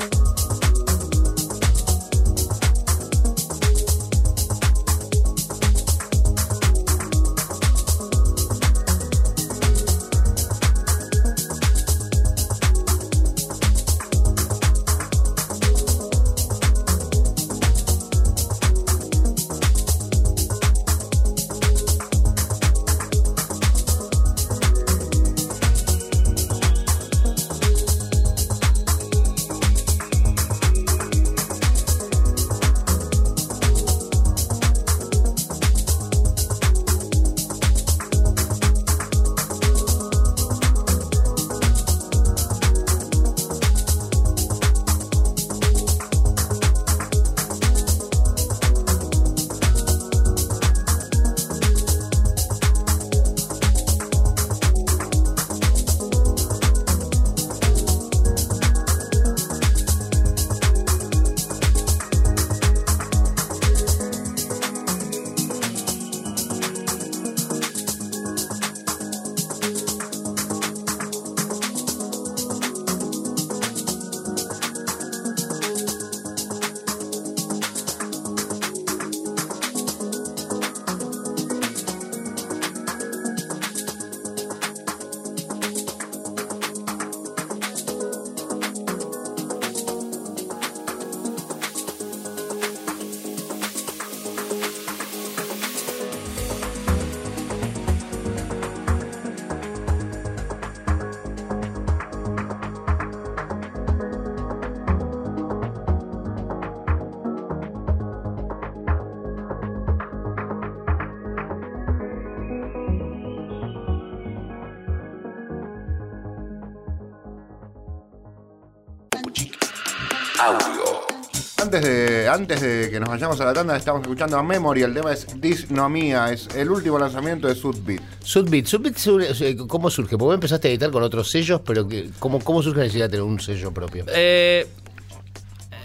[122.29, 124.83] Antes de, antes de que nos vayamos a la tanda, estamos escuchando a Memory.
[124.83, 126.33] El tema es Disnomía.
[126.33, 128.03] Es el último lanzamiento de Sudbeat.
[128.23, 130.11] Subbeat, Subbeat, eh, ¿cómo surge?
[130.11, 133.07] Porque vos empezaste a editar con otros sellos, pero que, ¿cómo, ¿cómo surge la necesidad
[133.07, 134.05] de tener un sello propio?
[134.09, 134.67] Eh,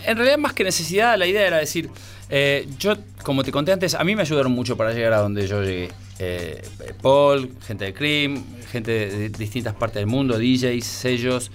[0.05, 1.89] en realidad, más que necesidad, la idea era decir,
[2.29, 5.47] eh, yo, como te conté antes, a mí me ayudaron mucho para llegar a donde
[5.47, 5.89] yo llegué.
[6.17, 6.61] Eh,
[7.01, 11.51] Paul, gente de Cream, gente de distintas partes del mundo, DJs, sellos.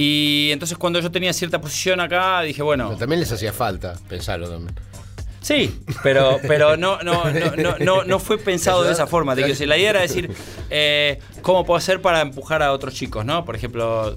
[0.00, 3.94] Y entonces cuando yo tenía cierta posición acá, dije, bueno, Pero también les hacía falta
[4.08, 4.72] pensarlo también.
[5.40, 9.34] Sí, pero, pero no, no, no, no, no, no fue pensado de esa forma.
[9.34, 10.30] Quiero decir, la idea era decir,
[10.70, 13.24] eh, ¿cómo puedo hacer para empujar a otros chicos?
[13.24, 13.44] ¿no?
[13.44, 14.16] Por ejemplo,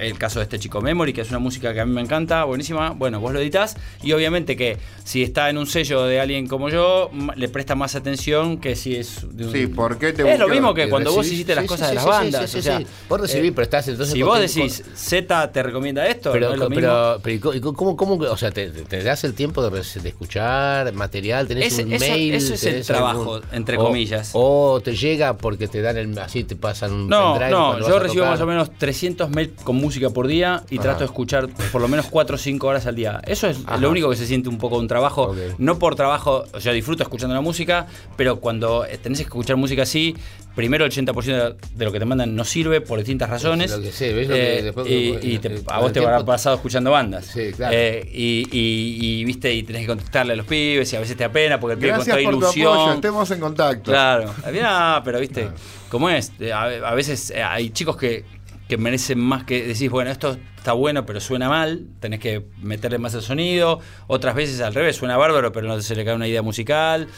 [0.00, 2.44] el caso de este chico Memory, que es una música que a mí me encanta,
[2.44, 2.90] buenísima.
[2.90, 6.68] Bueno, vos lo editas y obviamente que si está en un sello de alguien como
[6.68, 9.52] yo, le presta más atención que si es de un...
[9.52, 11.90] Sí, ¿por qué te Es lo mismo que cuando vos hiciste las sí, cosas sí,
[11.90, 12.50] de las bandas.
[12.50, 12.86] sí, o sí, sea, sí.
[13.08, 16.54] Vos recibís, eh, pero estás entonces Si vos decís, Z te recomienda esto, Pero, no
[16.54, 16.80] es lo mismo.
[16.82, 18.70] pero, pero, ¿y co- ¿y cómo, cómo, o sea, te,
[19.02, 21.46] das el tiempo de, escuchar material?
[21.48, 22.34] ¿Tenés Ese- un eso- mail?
[22.34, 24.30] eso es el trabajo, entre o- comillas.
[24.34, 28.22] O te llega porque te dan el, así te pasan un No, no, yo recibo
[28.24, 28.30] tocar.
[28.32, 30.82] más o menos 300 mails con música por día y Ajá.
[30.82, 33.20] trato de escuchar por lo menos 4 o 5 horas al día.
[33.26, 33.78] Eso es Ajá.
[33.78, 35.34] lo único que se siente un poco un trabajo.
[35.58, 37.86] No por trabajo, o sea, disfruto escuchando la música,
[38.16, 40.14] pero cuando eh, tenés que escuchar música así,
[40.54, 43.72] primero el 80% de lo que te mandan no sirve por distintas razones.
[44.00, 47.24] Eh, y te- con a vos te habrá pasado escuchando bandas.
[47.26, 47.74] Sí, claro.
[47.76, 51.16] Eh, y, y- y, viste, y tenés que contestarle a los pibes y a veces
[51.16, 52.72] te da pena porque el pibe con Gracias toda por tu ilusión.
[52.74, 52.92] apoyo.
[52.94, 53.90] Estemos en contacto.
[53.90, 55.48] Claro, había, pero viste,
[55.88, 56.32] ¿cómo es?
[56.40, 58.24] Eh, A, a veces eh, hay chicos que,
[58.68, 62.98] que merecen más que decís, bueno, esto está bueno, pero suena mal, tenés que meterle
[62.98, 63.80] más el sonido.
[64.06, 67.08] Otras veces al revés, suena bárbaro, pero no se le cae una idea musical.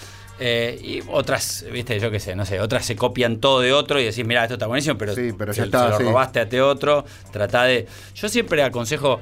[0.43, 4.01] Eh, y otras, viste, yo qué sé, no sé, otras se copian todo de otro
[4.01, 6.05] y decís, mira, esto está buenísimo, pero, Sí, pero se, ya está, se lo sí.
[6.05, 7.05] robaste a te otro.
[7.31, 7.87] Tratá de.
[8.15, 9.21] Yo siempre aconsejo.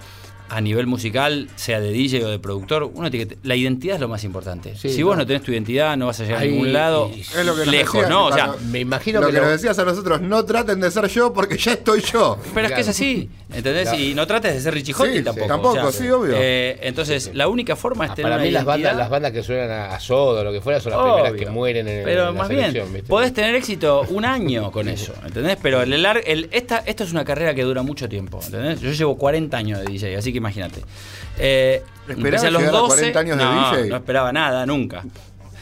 [0.51, 4.01] A nivel musical, sea de DJ o de productor, uno tiene que la identidad es
[4.01, 4.75] lo más importante.
[4.77, 7.11] Sí, si vos no tenés tu identidad, no vas a llegar Ahí- a ningún lado
[7.15, 8.27] y- Es lo que nos lejos, decías, ¿no?
[8.27, 10.91] O sea, Me imagino lo que que, lo- nos decías a nosotros, no traten de
[10.91, 12.39] ser yo porque ya estoy yo.
[12.55, 13.89] pero es que es así, ¿entendés?
[13.91, 13.99] Claro.
[14.03, 15.49] Y no trates de ser Richie Hawtin Sí, sí, tampoco.
[15.49, 16.33] tampoco, sí, obvio.
[16.37, 19.33] eh, entonces, la única forma es Ah, tener para una mí las bandas, las bandas
[19.33, 22.21] que suenan a, Sodo o lo que fuera son las primeras que mueren en, Pero
[22.29, 23.03] en la más bien, ¿viste?
[23.03, 25.59] podés tener éxito un año con eso, ¿entendés?
[25.61, 28.81] Pero el, lar- el- esta, esto es una carrera que dura mucho tiempo, ¿entendés?
[28.81, 30.83] Yo llevo 40 años de DJ, así que imagínate.
[31.39, 33.89] Eh, ¿Esperabas empecé a los llegar a 12, 40 años de no, DJ?
[33.91, 35.05] No esperaba nada, nunca.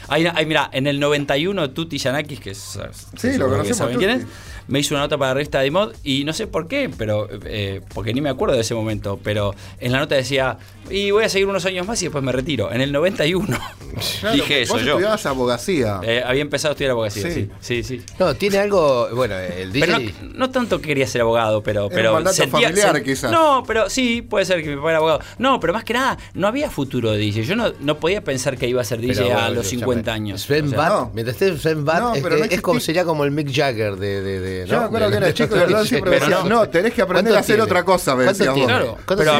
[0.09, 2.57] Ahí, ahí, mira, en el 91, Tuti Yanakis, que es.
[2.57, 2.79] Sí, lo
[3.19, 4.31] seguro que conocemos, saben quién es, Tuti.
[4.67, 7.27] me hizo una nota para la revista de mod y no sé por qué, pero
[7.45, 10.57] eh, porque ni me acuerdo de ese momento, pero en la nota decía,
[10.89, 12.71] y voy a seguir unos años más y después me retiro.
[12.71, 13.57] En el 91
[14.21, 14.91] Claro, dije eso vos yo.
[14.91, 15.99] estudiabas abogacía.
[16.03, 17.49] Eh, había empezado a estudiar abogacía, Sí.
[17.59, 18.05] sí, sí, sí.
[18.19, 19.09] No, tiene algo.
[19.13, 19.85] Bueno, el DJ.
[19.87, 21.87] Pero no, no tanto que quería ser abogado, pero.
[21.87, 23.31] Era pero un mandato familiar, sen- quizás.
[23.31, 25.19] No, pero sí, puede ser que mi papá era abogado.
[25.39, 27.43] No, pero más que nada, no había futuro de DJ.
[27.43, 30.13] Yo no, no podía pensar que iba a ser DJ Pero, a los escúchame, 50
[30.13, 30.41] años.
[30.41, 31.11] Sven O sea, Bat, no.
[31.13, 33.95] mientras esté Sven Bat, No, es, pero no es como, sería como el Mick Jagger
[33.95, 34.21] de.
[34.21, 34.79] de, de Yo ¿no?
[34.81, 36.69] me acuerdo De- que era chico y de- Verdón siempre Pero decía, no.
[36.69, 37.63] tenés que aprender a ¿Cuánto hacer tiene?
[37.63, 38.25] otra cosa, me.
[38.25, 38.97] Claro,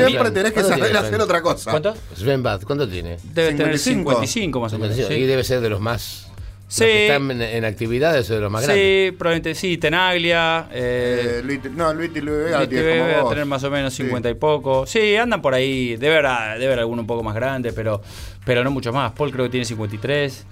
[0.07, 1.71] Siempre tenés que ¿Cuánto saber tiene, hacer otra cosa.
[1.71, 1.93] ¿Cuánto?
[2.15, 3.17] Sven Bat, ¿cuánto tiene?
[3.23, 4.11] Debe tener 55.
[4.11, 4.97] 55 más o menos.
[4.97, 5.25] Y sí.
[5.25, 6.26] debe ser de los más.
[6.69, 6.83] Sí.
[6.83, 9.09] Los que están en, en actividades de los más grandes.
[9.09, 9.77] Sí, probablemente sí.
[9.77, 10.67] Tenaglia.
[10.71, 14.03] Eh, Eh, Luis, no, Luis Luis Luis es debe tener más o menos Sí.
[14.03, 14.85] 50 y poco.
[14.85, 15.95] Sí, andan por ahí.
[15.95, 18.01] Debe haber, debe haber alguno un poco más grande, pero,
[18.45, 19.13] pero no mucho más.
[19.13, 20.45] Paul creo que tiene 53.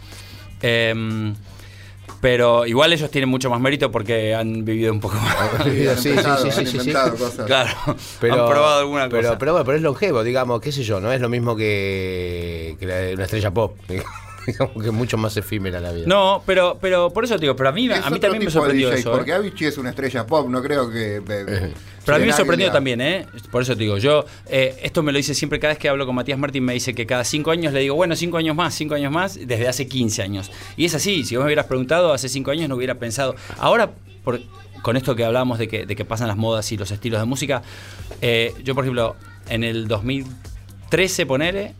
[0.61, 1.35] Em,
[2.21, 5.35] pero igual ellos tienen mucho más mérito porque han vivido un poco más.
[5.59, 6.91] Han Sí, sí, sí, sí, han sí, sí.
[6.93, 7.45] cosas.
[7.45, 7.71] claro,
[8.21, 9.37] Pero, han probado alguna pero, cosa.
[9.37, 12.85] Pero bueno, pero es longevo, digamos, qué sé yo, no es lo mismo que, que
[12.85, 13.77] la una estrella pop.
[13.89, 14.24] digamos
[14.81, 16.05] que es mucho más efímera la vida.
[16.07, 18.89] no, pero, pero por eso te digo, pero a mí, a mí también me sorprendió
[18.89, 19.09] DJ, eso.
[19.11, 19.15] ¿eh?
[19.15, 21.17] Porque Avicii es una estrella pop, no creo que.
[21.17, 21.73] eh,
[22.05, 23.25] Pero a mí me sorprendió también, ¿eh?
[23.51, 26.05] Por eso te digo, yo, eh, esto me lo dice siempre cada vez que hablo
[26.05, 28.73] con Matías Martín, me dice que cada cinco años le digo, bueno, cinco años más,
[28.75, 30.51] cinco años más, desde hace 15 años.
[30.77, 33.35] Y es así, si vos me hubieras preguntado hace cinco años no hubiera pensado.
[33.57, 33.91] Ahora,
[34.23, 34.39] por-
[34.83, 37.25] con esto que hablábamos de que, de que pasan las modas y los estilos de
[37.25, 37.63] música,
[38.21, 39.15] eh, yo, por ejemplo,
[39.49, 41.73] en el 2013, ponele,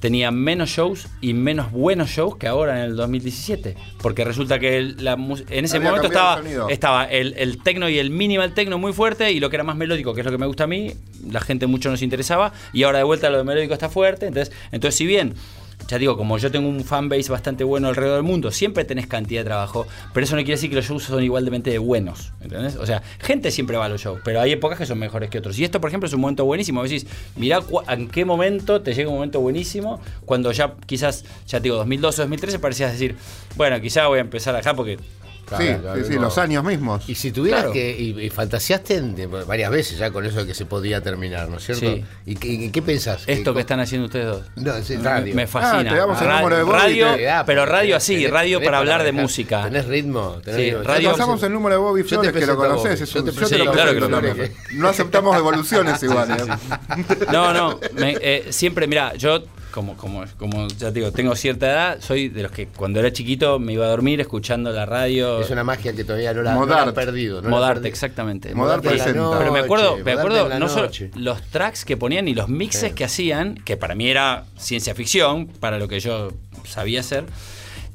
[0.00, 3.76] tenía menos shows y menos buenos shows que ahora en el 2017.
[4.02, 7.62] Porque resulta que el- la mus- en ese Había momento estaba, el estaba el, el
[7.62, 10.24] tecno y el minimal tecno muy fuerte y lo que era más melódico, que es
[10.26, 10.92] lo que me gusta a mí,
[11.30, 12.52] la gente mucho nos interesaba.
[12.72, 14.26] Y ahora de vuelta lo de melódico está fuerte.
[14.26, 15.34] Entonces, entonces si bien...
[15.88, 19.40] Ya digo, como yo tengo un fanbase bastante bueno alrededor del mundo, siempre tenés cantidad
[19.40, 22.76] de trabajo, pero eso no quiere decir que los shows son igualmente buenos, ¿entendés?
[22.76, 25.38] O sea, gente siempre va a los shows, pero hay épocas que son mejores que
[25.38, 25.58] otros.
[25.58, 26.80] Y esto, por ejemplo, es un momento buenísimo.
[26.80, 27.06] Vos decís,
[27.36, 31.76] mirá en qué momento te llega un momento buenísimo, cuando ya quizás, ya te digo,
[31.76, 33.16] 2012 2013 parecías decir,
[33.56, 34.98] bueno, quizás voy a empezar acá porque...
[35.50, 36.20] Claro, Sí, claro, sí, sí, no.
[36.22, 37.08] los años mismos.
[37.08, 37.72] Y si tuvieras Claro.
[37.74, 37.90] que.
[37.98, 41.48] Y, y fantaseaste en- de- varias veces ya con eso de que se podía terminar,
[41.48, 41.86] ¿no es cierto?
[41.92, 42.04] Sí.
[42.24, 43.24] ¿Y, qué- y qué pensás?
[43.26, 44.42] Esto que están haciendo ustedes dos.
[44.56, 45.34] No, sí, Me- radio.
[45.34, 45.90] Me fascina.
[45.90, 48.58] Ah, te damos el número de Bobby, radio, te- Ah, pero radio así, tenés- radio
[48.58, 49.64] tenés para hablar de música.
[49.64, 50.38] Tenés ritmo.
[50.44, 50.82] Tenés Sí, ritmo.
[50.84, 53.12] radio- Te pasamos el número de Bobby Yo te Flores, que lo presento conoces.
[53.12, 54.30] Yo un- te yo te presento lo presento Flores.
[54.36, 54.80] también.
[54.80, 56.30] No aceptamos devoluciones igual.
[56.30, 57.04] ¿eh?
[57.32, 61.98] No, no, eh, siempre, mira, yo como, como, como ya te digo, tengo cierta edad,
[62.00, 65.40] soy de los que cuando era chiquito me iba a dormir escuchando la radio.
[65.40, 67.40] Es una magia que todavía no la, no la han perdido.
[67.42, 68.54] no Modarte, exactamente.
[68.54, 69.20] Modarte la presenta.
[69.20, 72.48] noche, Pero me acuerdo, me Modarte acuerdo no solo los tracks que ponían y los
[72.48, 72.94] mixes Sí.
[72.94, 76.32] que hacían, que para mí era ciencia ficción, para lo que yo
[76.64, 77.24] sabía hacer.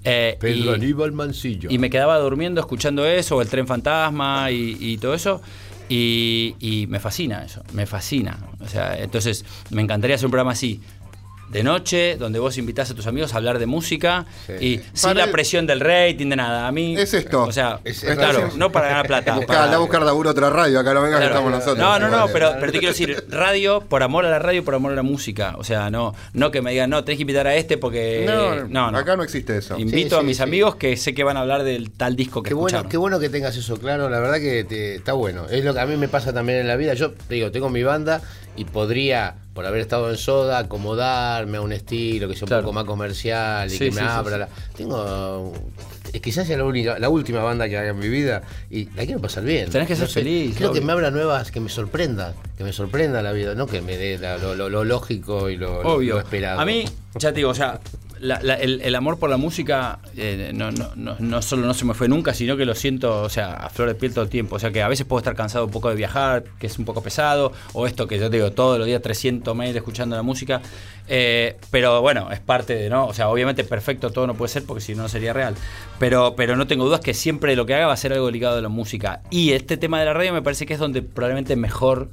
[0.04, 1.70] eh, Pedro y- Aníbal Mancillo.
[1.72, 5.42] y me quedaba durmiendo escuchando eso, o el tren fantasma y, y todo eso.
[5.88, 8.38] Y, y me fascina eso, me fascina.
[8.60, 10.82] O sea, entonces me encantaría hacer un programa así.
[11.50, 14.54] De noche, donde vos invitás a tus amigos a hablar de música Sí.
[14.60, 16.68] y sin Para la presión del rating, de nada.
[16.68, 16.98] A mí.
[16.98, 17.44] Es esto.
[17.44, 19.34] O sea, Es- es- claro, no para ganar plata.
[19.36, 21.78] Buscá, para- anda a buscar laburo otra radio, acá no vengas que estamos nosotros.
[21.78, 24.74] No, no, no, pero, pero te quiero decir, radio por amor a la radio, por
[24.76, 25.56] amor a la música.
[25.58, 28.24] O sea, no, no que me digan, no, tenés que invitar a este porque.
[28.26, 28.98] No, no, no.
[28.98, 29.78] acá no existe eso.
[29.78, 30.44] Invito Sí, a mis sí.
[30.44, 32.90] amigos que sé que van a hablar del tal disco que Qué bueno, escucharon.
[32.90, 35.46] qué bueno que tengas eso claro, la verdad que te- está bueno.
[35.50, 36.94] Es lo que a mí me pasa también en la vida.
[36.96, 38.22] Yo te digo, tengo mi banda
[38.56, 42.64] y podría, por haber estado en Soda, acomodarme a un estilo que sea un Claro.
[42.64, 44.34] poco más comercial y Sí, que me sí, abra.
[44.34, 44.40] sí.
[44.40, 45.54] la- Tengo.
[46.14, 49.06] Es quizás sea la, única, la última banda que haga en mi vida y la
[49.06, 49.70] quiero pasar bien.
[49.70, 50.88] Tenés que ser feliz, Quiero que obvio.
[50.88, 54.18] me abra nuevas, que me sorprenda, que me sorprenda la vida, no que me dé
[54.18, 56.14] la- lo, lo- lo lógico y lo, lo- Obvio.
[56.14, 56.60] lo esperado.
[56.62, 56.86] A mí,
[57.16, 57.82] ya te digo, o sea,
[58.20, 61.86] la- la- el, el amor por la música eh, no, no, no, solo no se
[61.86, 64.30] me fue nunca, sino que lo siento, o sea, a flor de piel todo el
[64.30, 64.56] tiempo.
[64.56, 66.86] O sea, que a veces puedo estar cansado un poco de viajar, que es un
[66.86, 70.22] poco pesado, o esto que yo te digo, todos los días 300 mails escuchando la
[70.24, 70.62] música.
[71.08, 73.06] Eh, pero bueno, es parte de, ¿no?
[73.08, 75.56] O sea, obviamente perfecto todo no puede ser porque si no sería real.
[76.00, 78.58] Pero, pero no tengo dudas que siempre lo que haga va a ser algo ligado
[78.58, 79.22] a la música.
[79.30, 82.10] Y este tema de la radio me parece que es donde probablemente mejor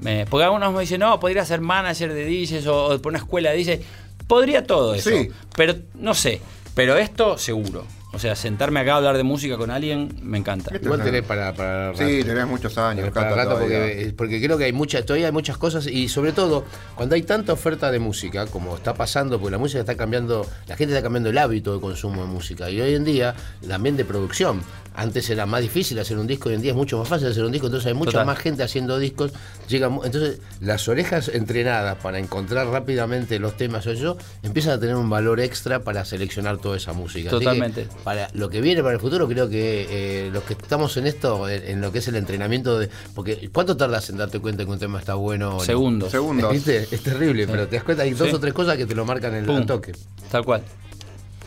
[0.00, 3.18] me- porque algunos me dicen, no, podría ser manager de DJs o, o por una
[3.18, 3.80] escuela de DJs.
[4.28, 5.10] Podría todo eso.
[5.10, 5.30] Sí.
[5.56, 6.40] Pero no sé.
[6.74, 7.84] Pero esto seguro.
[8.10, 10.74] O sea, sentarme acá a hablar de música con alguien me encanta.
[10.74, 11.98] Igual tenés para, para rato.
[12.06, 13.00] Sí, tenés muchos años.
[13.00, 16.32] Tenés para rato porque, porque creo que hay muchas, todavía hay muchas cosas y sobre
[16.32, 20.46] todo cuando hay tanta oferta de música, como está pasando, porque la música está cambiando,
[20.66, 23.34] la gente está cambiando el hábito de consumo de música y hoy en día
[23.68, 24.62] también de producción.
[24.94, 27.44] Antes era más difícil hacer un disco, hoy en día es mucho más fácil hacer
[27.44, 28.26] un disco, entonces hay mucha Total.
[28.26, 29.32] más gente haciendo discos.
[29.68, 34.80] Llega, mu- entonces las orejas entrenadas para encontrar rápidamente los temas o eso, empiezan a
[34.80, 37.30] tener un valor extra para seleccionar toda esa música.
[37.30, 37.86] Totalmente.
[38.04, 39.86] Para lo que viene para el futuro, creo que
[40.26, 42.88] eh, los que estamos en esto, en, en lo que es el entrenamiento de.
[43.14, 45.60] Porque ¿cuánto tardas en darte cuenta que un tema está bueno?
[45.60, 46.10] Segundos.
[46.10, 46.52] Segundos.
[46.52, 46.86] ¿Viste?
[46.90, 48.34] Es terrible, pero te das cuenta, hay dos Sí.
[48.34, 49.58] o tres cosas que te lo marcan en Pum.
[49.58, 49.92] el toque.
[50.30, 50.62] Tal cual.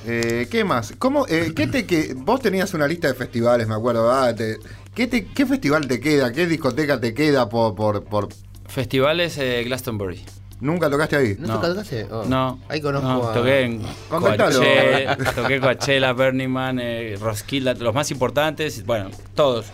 [0.06, 0.93] Eh, ¿Qué más?
[0.97, 4.12] ¿Cómo, eh, qué te que vos tenías una lista de festivales, me acuerdo.
[4.12, 4.58] ah, te-
[4.95, 6.32] ¿qué, te- ¿Qué festival te queda?
[6.32, 8.30] ¿Qué discoteca te queda por, por, por-
[8.68, 10.24] Festivales eh, Glastonbury.
[10.62, 11.36] ¿Nunca tocaste ahí?
[11.39, 11.59] ¿No, No.
[11.59, 12.07] te tocaste?
[12.12, 12.24] Oh.
[12.26, 12.59] No.
[12.70, 13.34] Ahí conozco no, a.
[13.34, 13.82] Toqué en.
[14.09, 19.66] Coachella, toqué Coachella, Burning Man, eh, Roskilde, los más importantes, bueno, todos.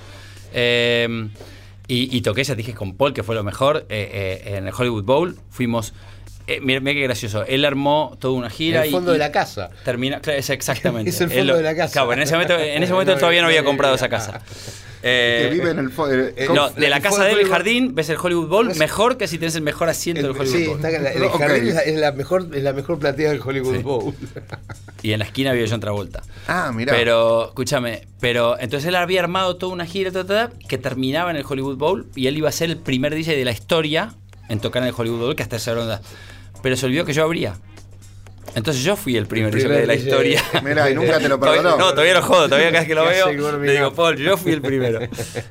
[0.54, 1.30] Eh,
[1.88, 4.68] y, y toqué, ya te dije, con Paul, que fue lo mejor, eh, eh, en
[4.68, 5.38] el Hollywood Bowl.
[5.50, 5.94] Fuimos.
[6.48, 7.44] Eh, mira, mira qué gracioso.
[7.46, 8.86] Él armó toda una gira.
[8.86, 9.70] El fondo y de la casa.
[9.84, 11.10] Termina, claro, es exactamente.
[11.12, 11.92] Es el fondo lo- de la casa.
[11.94, 14.42] Claro, en ese momento, en ese momento todavía no había comprado esa casa.
[15.08, 15.88] Que Eh, vive en el.
[15.88, 18.76] eh, eh, ¿cómo- no, de la el casa del Hollywood- jardín ves el Hollywood Bowl
[18.76, 20.76] mejor que si tienes el mejor asiento del Hollywood Sí, Bowl.
[20.86, 21.38] está, la- el Ok.
[21.40, 23.84] jardín es la, es la mejor, es la mejor platea del Hollywood Sí.
[23.84, 24.14] Bowl.
[25.04, 26.24] Y en la esquina había John Travolta.
[26.48, 26.94] Ah, mirá.
[26.94, 31.32] Pero, escúchame, pero entonces él había armado toda una gira ta, ta, ta, que terminaba
[31.32, 34.14] en el Hollywood Bowl y él iba a ser el primer DJ de la historia
[34.50, 36.02] en tocar en el Hollywood Bowl, que hasta esa ronda.
[36.62, 37.56] Pero se olvidó que yo abría.
[38.56, 40.44] Entonces yo fui el primer, El primer DJ de la historia.
[40.64, 41.78] Mirá, y nunca te lo perdonó.
[41.78, 44.38] no, todavía lo jodo, todavía cada vez que lo ¿Qué veo, le digo, Paul, yo
[44.38, 45.00] fui el primero.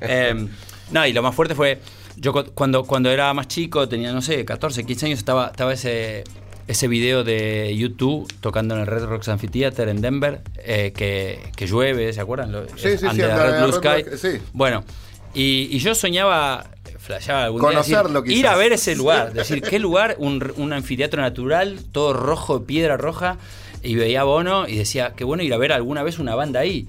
[0.00, 0.46] Eh,
[0.90, 1.80] no, y lo más fuerte fue,
[2.16, 5.72] yo cu- cuando, cuando era más chico, tenía, no sé, 14, 15 años, estaba, estaba
[5.72, 6.24] ese,
[6.66, 11.66] ese video de YouTube tocando en el Red Rocks Amphitheater en Denver, eh, que, que
[11.66, 12.52] llueve, ¿se acuerdan?
[12.76, 14.16] Sí, sí, sí, Under the Under Red Blue Sky.
[14.16, 14.40] Sí.
[14.52, 14.84] Bueno,
[15.36, 16.66] y, y yo soñaba,
[16.98, 20.16] flasheaba algún día Conocerlo, decir, ir a ver ese lugar, decir, ¿qué lugar?
[20.18, 23.36] Un, un anfiteatro natural, todo rojo, piedra roja,
[23.82, 26.60] y veía a Bono y decía, qué bueno ir a ver alguna vez una banda
[26.60, 26.88] ahí.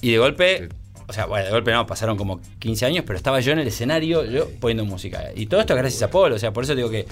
[0.00, 0.68] Y de golpe,
[1.08, 3.66] o sea, bueno, de golpe no, pasaron como 15 años, pero estaba yo en el
[3.68, 5.24] escenario, yo poniendo música.
[5.34, 7.06] Y todo esto gracias a Paul, o sea, por eso digo que,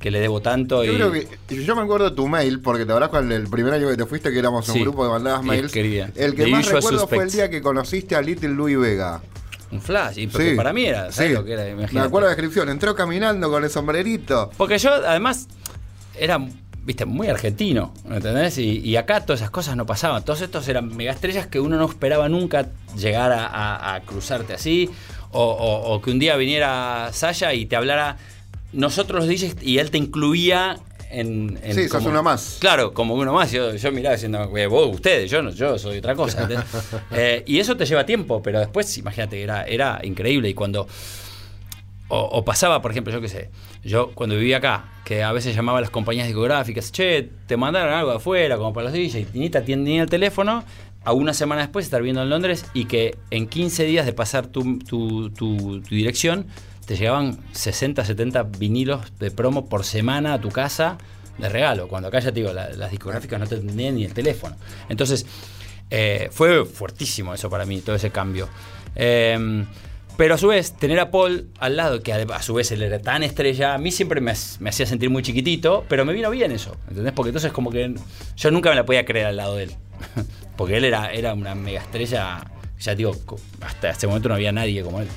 [0.00, 0.82] que le debo tanto.
[0.82, 1.28] Yo y, creo que.
[1.64, 4.06] Yo me acuerdo de tu mail, porque te habrás con el primer año que te
[4.06, 4.80] fuiste, que éramos un Sí.
[4.80, 5.70] grupo que mandabas mails.
[5.70, 6.10] quería.
[6.16, 7.32] El que The más recuerdo fue el Suspects.
[7.34, 9.22] día que conociste a Little Louis Vega.
[9.72, 10.56] Un flash, y porque Sí.
[10.56, 11.34] para mí era, ¿sabes Sí.
[11.34, 11.64] lo que era?
[11.64, 12.06] Me Imagínate.
[12.06, 12.68] acuerdo la descripción.
[12.68, 14.50] Entró caminando con el sombrerito.
[14.58, 15.48] Porque yo, además,
[16.18, 16.38] era,
[16.84, 18.58] viste, muy argentino, ¿me ¿entendés?
[18.58, 20.24] Y, y acá todas esas cosas no pasaban.
[20.24, 24.90] Todos estos eran megaestrellas que uno no esperaba nunca llegar a, a- a cruzarte así.
[25.30, 28.18] O, o- o que un día viniera Saya y te hablara
[28.74, 30.76] nosotros los DJs y él te incluía
[31.12, 31.58] en.
[31.62, 32.56] en Sí, sos como- uno más.
[32.60, 33.50] Claro, como uno más.
[33.52, 36.48] Yo, yo miraba diciendo, "Eh, vos, ustedes, yo no, yo soy otra cosa.
[37.12, 40.48] Eh, y eso te lleva tiempo, pero después, imagínate, era, era increíble.
[40.48, 40.86] Y cuando.
[42.08, 43.48] O, o pasaba, por ejemplo, yo qué sé,
[43.82, 47.94] yo cuando vivía acá, que a veces llamaba a las compañías discográficas, che, te mandaron
[47.94, 50.62] algo de afuera, como para los DJs, y ni te atienden el teléfono,
[51.04, 54.46] a una semana después estar viendo en Londres y que en 15 días de pasar
[54.48, 56.46] tu, tu- tu- tu dirección,
[56.92, 60.98] te llegaban 60, 70 vinilos de promo por semana a tu casa
[61.38, 64.12] de regalo, cuando acá ya te digo, la- las discográficas no te atendían ni el
[64.12, 64.56] teléfono.
[64.90, 65.24] Entonces,
[65.90, 68.46] eh, fue fuertísimo eso para mí, todo ese cambio.
[68.94, 69.64] Eh,
[70.18, 73.00] pero a su vez, tener a Paul al lado, que a su vez él era
[73.00, 76.28] tan estrella, a mí siempre me, ha- me hacía sentir muy chiquitito, pero me vino
[76.30, 77.14] bien eso, ¿entendés?
[77.14, 77.94] Porque entonces como que
[78.36, 79.70] yo nunca me la podía creer al lado de él.
[80.58, 82.44] Porque él era, era una mega estrella,
[82.78, 83.16] ya digo,
[83.62, 85.08] hasta ese momento no había nadie como él.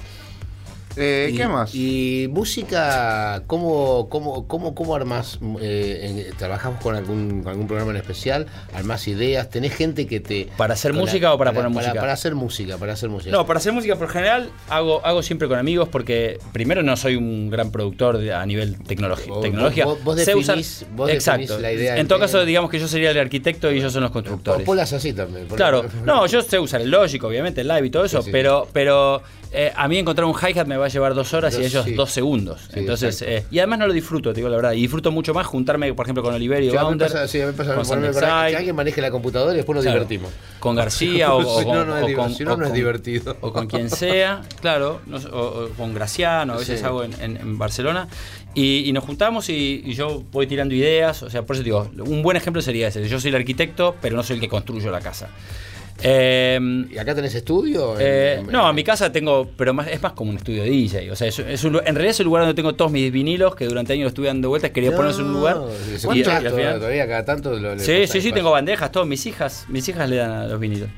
[0.98, 1.74] Eh, Y- ¿Qué más?
[1.76, 5.40] Y música, ¿cómo, cómo, cómo, cómo armás?
[5.62, 8.46] eh, en- ¿Trabajamos con algún, con algún programa en especial?
[8.74, 9.50] ¿Armás ideas?
[9.50, 10.48] ¿Tenés gente que te...
[10.58, 11.94] ¿Para hacer música o para poner música?
[11.96, 13.32] Para hacer música, para hacer música.
[13.32, 17.16] No, para hacer música por general hago, hago siempre con amigos porque primero no soy
[17.16, 19.86] un gran productor de- a nivel Vos- tecnología.
[19.86, 21.42] vos- vos usar- definís- vos Exacto.
[21.42, 22.46] definís la idea en todo caso, tema.
[22.46, 24.66] digamos que yo sería el arquitecto y ellos son los constructores.
[24.86, 25.48] Hace así también.
[25.48, 28.26] por Claro, no, yo sé usar el Logic, obviamente, el Live y todo eso, Sí,
[28.26, 28.32] sí.
[28.32, 31.64] pero, pero eh, a mí encontrar un hi-hat me va a llevar dos horas y
[31.64, 31.94] ellos sí.
[31.94, 32.62] dos segundos.
[32.74, 34.74] Sí, Entonces, eh, y además no lo disfruto, te digo la verdad.
[34.74, 37.52] Y disfruto mucho más juntarme, por ejemplo, con Oliverio Sí, Bounder, pasa, sí, a mí
[37.52, 40.00] me pasa con que alguien maneje la computadora y después nos Claro.
[40.06, 40.32] divertimos.
[40.60, 42.66] con García o, o Si no, con, no es o diver- con- si no, no
[42.66, 43.38] es divertido.
[43.42, 45.00] O con quien sea, claro,
[45.32, 48.08] o, con Graciano, a veces hago en, en- en Barcelona.
[48.58, 51.22] Y, y nos juntamos y, y yo voy tirando ideas.
[51.24, 53.08] O sea, por eso digo, un buen ejemplo sería ese.
[53.08, 55.28] Yo soy el arquitecto, pero no soy el que construyo la casa.
[56.04, 56.60] Eh,
[56.92, 57.96] ¿Y acá tenés estudio?
[58.00, 60.70] eh, En- no, a mi casa tengo, pero más, es más como un estudio de
[60.70, 61.12] DJ.
[61.12, 63.56] O sea, es, es un en realidad es el lugar donde tengo todos mis vinilos,
[63.56, 65.58] que durante años estuve dando vueltas, quería No, ponerse un lugar.
[65.98, 66.24] se y- y
[66.58, 70.10] final- todavía cada tanto lo, Sí, sí, sí, tengo bandejas, todos mis hijas, mis hijas
[70.10, 70.90] le dan a los vinilos.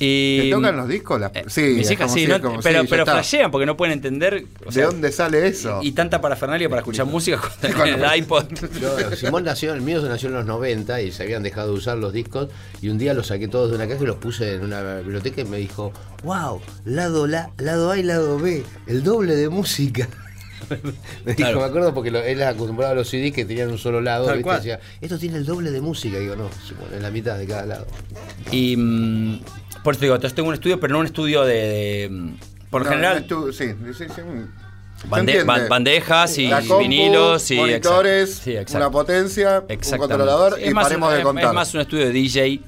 [0.00, 1.20] Y, ¿Te tocan los discos?
[1.20, 4.44] Las- eh, sí, mis hijas sí, si- no- como pero, flashean porque no pueden entender.
[4.64, 5.80] o ¿De dónde sale eso?
[5.82, 7.40] Y tanta parafernalia para escuchar música
[7.76, 8.44] con el iPod.
[9.16, 12.12] Simón nació, el mío nació en los 90 y se habían dejado de usar los
[12.12, 12.48] discos
[12.80, 15.40] y un día los saqué todos de una caja y los puse en una biblioteca
[15.40, 15.92] y me dijo,
[16.22, 20.08] wow, lado, la, lado A y lado B, el doble de música.
[20.70, 20.76] me
[21.32, 21.58] dijo, Claro.
[21.60, 24.50] me acuerdo porque lo- él acostumbrado a los CDs que tenían un solo lado, ¿viste?
[24.52, 26.18] decía, esto tiene el doble de música.
[26.18, 26.48] Y digo, no,
[26.94, 27.86] es la mitad de cada lado.
[28.50, 29.40] Y mm,
[29.82, 31.54] por eso digo, entonces tengo un estudio, pero no un estudio de.
[31.54, 32.34] de, mm,
[32.70, 33.64] por lo No, general, sí,
[33.96, 34.22] sí, sí,
[35.08, 38.70] bande- bandejas y La compu, vinilos y monitores, exacto.
[38.72, 39.98] Sí, una potencia, un Exactamente.
[39.98, 41.44] controlador Sí, y paremos un- de contar.
[41.46, 42.60] Es más un estudio de DJ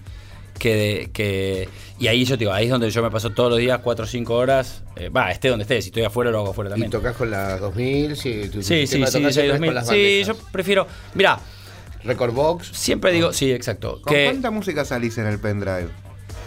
[0.59, 1.69] que, de- que.
[1.99, 4.05] Y ahí yo te digo, ahí es donde yo me paso todos los días 4
[4.05, 4.83] o 5 horas.
[4.97, 6.91] eh, Va, esté donde esté, si estoy afuera lo hago afuera Y también.
[6.91, 9.69] tocas con las 2000, sí, tu, Sí, sí, sí, tocar sí, siempre es 2000.
[9.69, 10.87] con las Sí, yo prefiero.
[11.15, 11.39] Mira,
[12.05, 12.69] Record Box.
[12.73, 14.01] siempre digo, sí, exacto.
[14.03, 15.89] ¿Con que, cuánta música salís en el pendrive?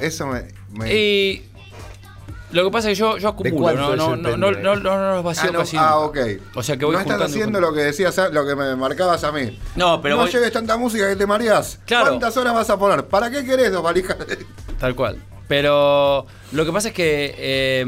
[0.05, 0.43] Eso me...
[0.71, 1.49] me- y
[2.51, 5.09] lo que pasa es que yo, yo acumulo, no, no, no, no, no, no, no
[5.15, 6.21] los Ah, vacío no, casi ah, nunca.
[6.21, 6.41] ok.
[6.55, 9.31] O sea que voy no estás haciendo lo que decías, lo que me marcabas a
[9.31, 9.57] mí.
[9.75, 11.79] No, pero no voy- lleves tanta música que te mareás.
[11.87, 12.07] Claro.
[12.09, 13.05] ¿Cuántas horas vas a poner?
[13.07, 14.17] ¿Para qué querés dos valijas?
[14.79, 15.17] Tal cual.
[15.47, 17.85] Pero lo que pasa es que eh,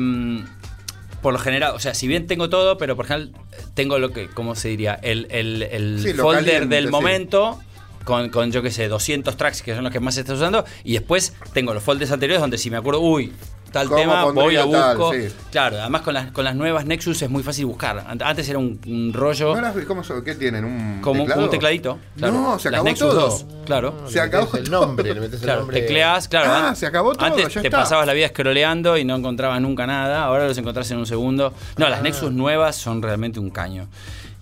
[1.21, 3.33] por lo general, o sea, si bien tengo todo, pero por general
[3.75, 4.95] tengo lo que, ¿cómo se diría?
[4.95, 6.91] El, el, el Sí, folder caliente, del sí.
[6.91, 7.59] momento.
[8.06, 10.64] Con, con, yo qué sé, 200 tracks que son los que más se está usando.
[10.84, 13.34] Y después tengo los folders anteriores donde si me acuerdo, uy,
[13.72, 14.98] tal ¿Cómo tema, voy pondría lo tal?
[14.98, 15.14] busco.
[15.14, 15.27] Sí.
[15.52, 18.06] Claro, además con las, con las nuevas Nexus es muy fácil buscar.
[18.07, 19.84] Ant- Antes era un, un rollo ¿No las vi?
[19.86, 20.23] ¿Cómo son?
[20.23, 20.64] ¿Qué tienen?
[20.65, 21.44] ¿Un como un- teclado?
[21.45, 21.98] un tecladito.
[22.15, 22.34] Claro.
[22.34, 23.19] No, se Las acabó Nexus todo.
[23.30, 24.03] 2, claro.
[24.07, 24.86] Se Le acabó el todo.
[24.86, 25.82] nombre, le metés el Claro, nombre.
[25.82, 26.52] tecleás, claro.
[26.53, 27.80] Ah, se acabó todo, Antes ya te está.
[27.80, 30.23] pasabas la vida scrolleando y no encontrabas nunca nada.
[30.26, 31.53] Ahora los encontrás en un segundo.
[31.77, 31.90] No, Ah.
[31.90, 33.88] las Nexus nuevas son realmente un caño.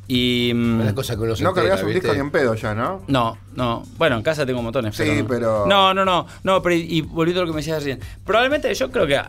[0.08, 0.52] Y.
[0.54, 2.02] mm, Una cosa que uno se No cargas un ¿viste?
[2.02, 3.04] disco ni en pedo ya, ¿no?
[3.08, 3.84] No, no.
[3.98, 4.96] Bueno, en casa tengo montones.
[4.96, 5.28] Sí, pero.
[5.28, 6.28] pero- No, no, no.
[6.44, 8.00] No, pero y, y volviendo a lo que me decías recién.
[8.26, 9.22] Probablemente yo creo que.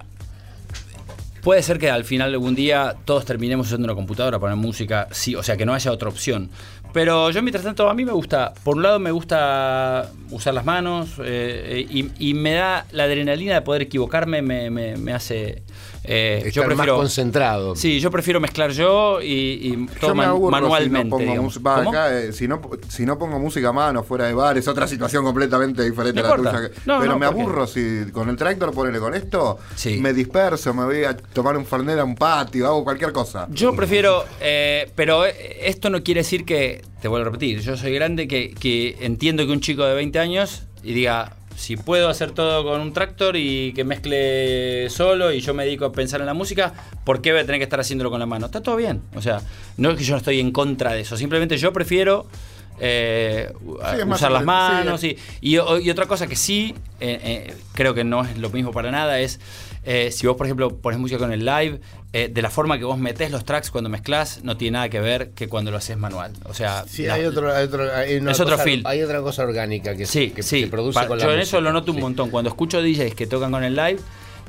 [1.43, 4.65] Puede ser que al final de algún día todos terminemos usando una computadora para poner
[4.67, 6.49] música, sí, o sea que no haya otra opción.
[6.95, 10.65] Pero yo mientras tanto a mí me gusta, por un lado me gusta usar las
[10.65, 15.63] manos eh, y, y me da la adrenalina de poder equivocarme, me, me- me hace...
[16.05, 16.97] eh, yo Estar más prefiero...
[16.99, 17.75] concentrado.
[17.77, 19.27] Sí, yo prefiero mezclar yo y,
[19.73, 21.17] y todo Yo me man- aburro manualmente.
[21.19, 24.27] si no pongo va, acá, eh, si, no, si no pongo música a mano fuera
[24.27, 26.53] de bar, es otra situación completamente diferente a la tuya.
[26.53, 29.99] que- No, pero no, me aburro si con el tractor ponele con esto, Sí.
[29.99, 33.47] me disperso, me voy a tomar un fernet a un patio, hago cualquier cosa.
[33.51, 37.77] Yo prefiero, eh, pero eh, esto no quiere decir que, te vuelvo a repetir, yo
[37.77, 42.09] soy grande que, que entiendo que un chico de 20 años y diga, si puedo
[42.09, 46.21] hacer todo con un tractor y que mezcle solo y yo me dedico a pensar
[46.21, 46.73] en la música,
[47.05, 48.47] ¿por qué voy a tener que estar haciéndolo con la mano?
[48.47, 49.03] Está todo bien.
[49.15, 49.41] O sea,
[49.77, 52.27] no es que yo no estoy en contra de eso, simplemente yo prefiero...
[52.81, 57.95] eh, usar las sí, manos y, y, y otra cosa que sí eh, eh, creo
[57.95, 59.39] que no es lo mismo para nada es
[59.85, 61.81] eh, si vos por ejemplo pones música con el live
[62.13, 65.01] eh, de la forma que vos metés los tracks cuando mezclás no tiene nada que
[65.01, 66.33] ver que cuando lo haces manual.
[66.45, 68.83] O sea Sí, la- hay otro, hay otro- hay una Es otro feel.
[68.87, 70.63] Hay otra cosa orgánica que, sí que sí.
[70.63, 72.31] se produce con yo en eso lo noto un montón.
[72.31, 73.99] Cuando escucho DJs que tocan con el live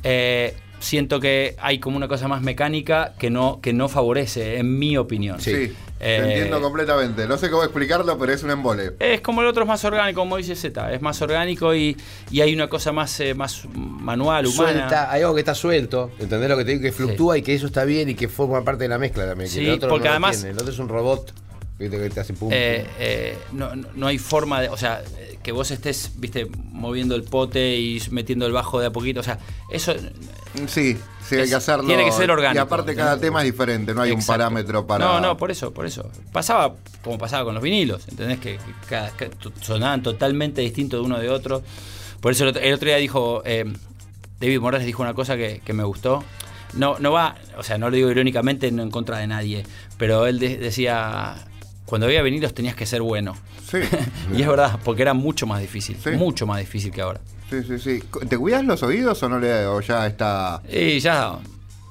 [0.03, 0.55] eh,
[0.85, 4.97] siento que hay como una cosa más mecánica que no que no favorece en mi
[4.97, 5.73] opinión Sí, Sí.
[5.97, 7.25] te Eh, entiendo completamente.
[7.25, 8.91] No sé cómo explicarlo, pero es un embole.
[8.99, 11.95] Es como el otro es más orgánico, como dice Z, es más orgánico y,
[12.29, 14.71] y hay una cosa más, eh, más manual, humana.
[14.73, 16.83] Suelta, hay algo que está suelto, ¿entendés lo que te digo?
[16.83, 19.49] Que fluctúa y que eso está bien y que forma parte de la mezcla también.
[19.49, 20.51] Sí, el otro porque no lo además- tiene.
[20.51, 21.33] El otro es un robot.
[21.77, 22.49] Que te hace pum.
[22.53, 22.93] Eh, pum.
[22.99, 25.01] eh, no, no- no hay forma de, o sea,
[25.43, 29.23] que vos estés, viste, moviendo el pote y metiendo el bajo de a poquito, o
[29.23, 29.37] sea,
[29.69, 29.93] eso
[30.67, 30.97] Sí,
[31.27, 31.85] sí, hay que hacerlo.
[31.85, 33.27] tiene que ser orgánico, Y aparte, cada ¿entendés?
[33.29, 35.03] tema es diferente, no hay un parámetro para.
[35.05, 36.09] No, no, por eso, por eso.
[36.31, 38.39] Pasaba como pasaba con los vinilos, ¿entendés?
[38.39, 41.61] Que, que cada- que to- sonaban totalmente distintos de uno de otro.
[42.21, 43.65] Por eso el otro, el otro día dijo, eh,
[44.39, 46.23] David Morales dijo una cosa que, que me gustó.
[46.73, 49.63] No, no va, o sea, no lo digo irónicamente, no en contra de nadie,
[49.97, 51.35] pero él de- decía,
[51.85, 53.35] cuando había vinilos tenías que ser bueno.
[53.69, 53.77] Sí,
[54.35, 56.11] y es verdad, porque era mucho más difícil, Sí.
[56.11, 57.21] mucho más difícil que ahora.
[57.49, 58.03] sí, sí, sí.
[58.27, 60.61] ¿Te cuidas los oídos o no le o ya está?
[60.71, 61.37] Y ya,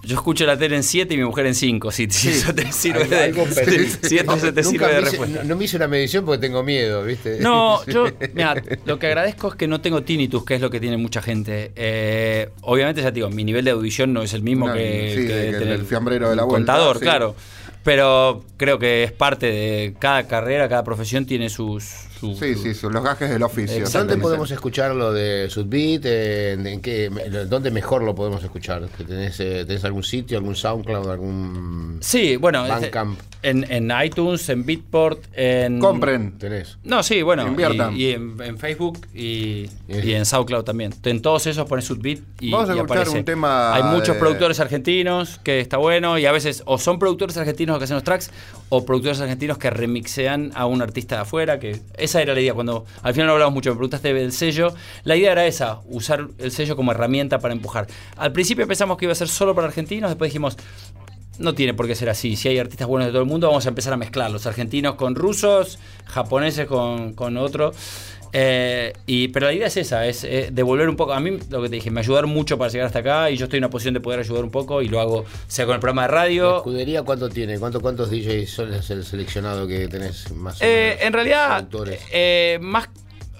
[0.02, 2.70] yo escucho la tele en 7 y mi mujer en 5, si, si eso te
[2.72, 3.96] sirve de, algo parecido.
[4.02, 5.38] si esto se te Nunca sirve de me hice- respuesta.
[5.42, 7.38] no, no me hice una medición porque tengo miedo, ¿viste?
[7.40, 10.78] No, yo, mira, lo que agradezco es que no tengo tinnitus, que es lo que
[10.80, 11.72] tiene mucha gente.
[11.76, 15.14] Eh, obviamente, ya te digo, mi nivel de audición no es el mismo No, que,
[15.16, 17.02] sí, que el tener del fiambrero de la vuelta, contador, sí.
[17.02, 17.34] claro.
[17.84, 22.08] Pero creo que es parte de cada carrera, cada profesión tiene sus.
[22.20, 23.84] Su- Sí, su- sí, son los gajes del oficio.
[23.92, 26.04] ¿Dónde podemos escuchar lo de Sudbeat?
[26.06, 27.10] ¿En, en qué,
[27.48, 28.88] ¿Dónde mejor lo podemos escuchar?
[28.96, 32.66] ¿Que ¿Tenés, eh, ¿Tenés algún sitio, algún SoundCloud, algún Sí, bueno.
[32.66, 33.18] Bandcamp?
[33.42, 35.78] En, en iTunes, en Beatport, en.
[35.78, 36.38] Compren.
[36.38, 36.78] tenés?
[36.82, 37.46] No, sí, bueno.
[37.46, 37.94] Inviertan.
[37.94, 40.94] Y, y en, en Facebook y, Y- y en SoundCloud también.
[41.04, 43.18] En todos esos pones Sudbeat y, Vamos a y escuchar aparece.
[43.18, 46.98] un tema Hay muchos de- productores argentinos que está bueno y a veces o son
[46.98, 48.30] productores argentinos que hacen los tracks
[48.70, 51.58] o productores argentinos que remixean a un artista de afuera.
[51.58, 52.52] que Esa era la idea.
[52.52, 54.74] Cuando al final no hablamos mucho, me preguntaste del sello.
[55.04, 57.86] La idea era esa, usar el sello como herramienta para empujar.
[58.16, 60.58] Al principio pensamos que iba a ser solo para argentinos, después dijimos,
[61.38, 62.36] no tiene por qué ser así.
[62.36, 64.96] Si hay artistas buenos de todo el mundo, vamos a empezar a mezclar los argentinos
[64.96, 67.72] con rusos, japoneses con, con otro.
[68.36, 71.12] Eh, y, pero la idea es esa, es eh, devolver un poco.
[71.12, 73.44] A mí, lo que te dije, me ayudaron mucho para llegar hasta acá y yo
[73.44, 75.80] estoy en una posición de poder ayudar un poco y lo hago, sea con el
[75.80, 76.56] programa de ¿La radio.
[76.56, 77.58] escudería cuánto tiene?
[77.60, 81.02] ¿Cuánto, ¿Cuántos DJs son es el seleccionado que tenés más o Eh, menos?
[81.06, 81.68] en realidad,
[82.10, 82.88] eh, más.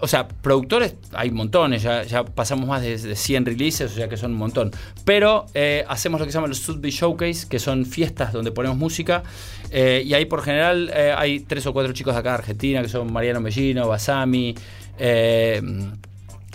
[0.05, 4.07] O sea, productores hay montones, ya, ya pasamos más de, de 100 releases, o sea
[4.07, 4.71] que son un montón.
[5.07, 8.77] Pero eh, hacemos lo que se llama los Sotheby Showcase, que son fiestas donde ponemos
[8.77, 9.23] música.
[9.71, 12.83] eh, y ahí por general eh, hay tres o cuatro chicos de acá de Argentina,
[12.83, 14.55] que son Mariano Mellino, Basami.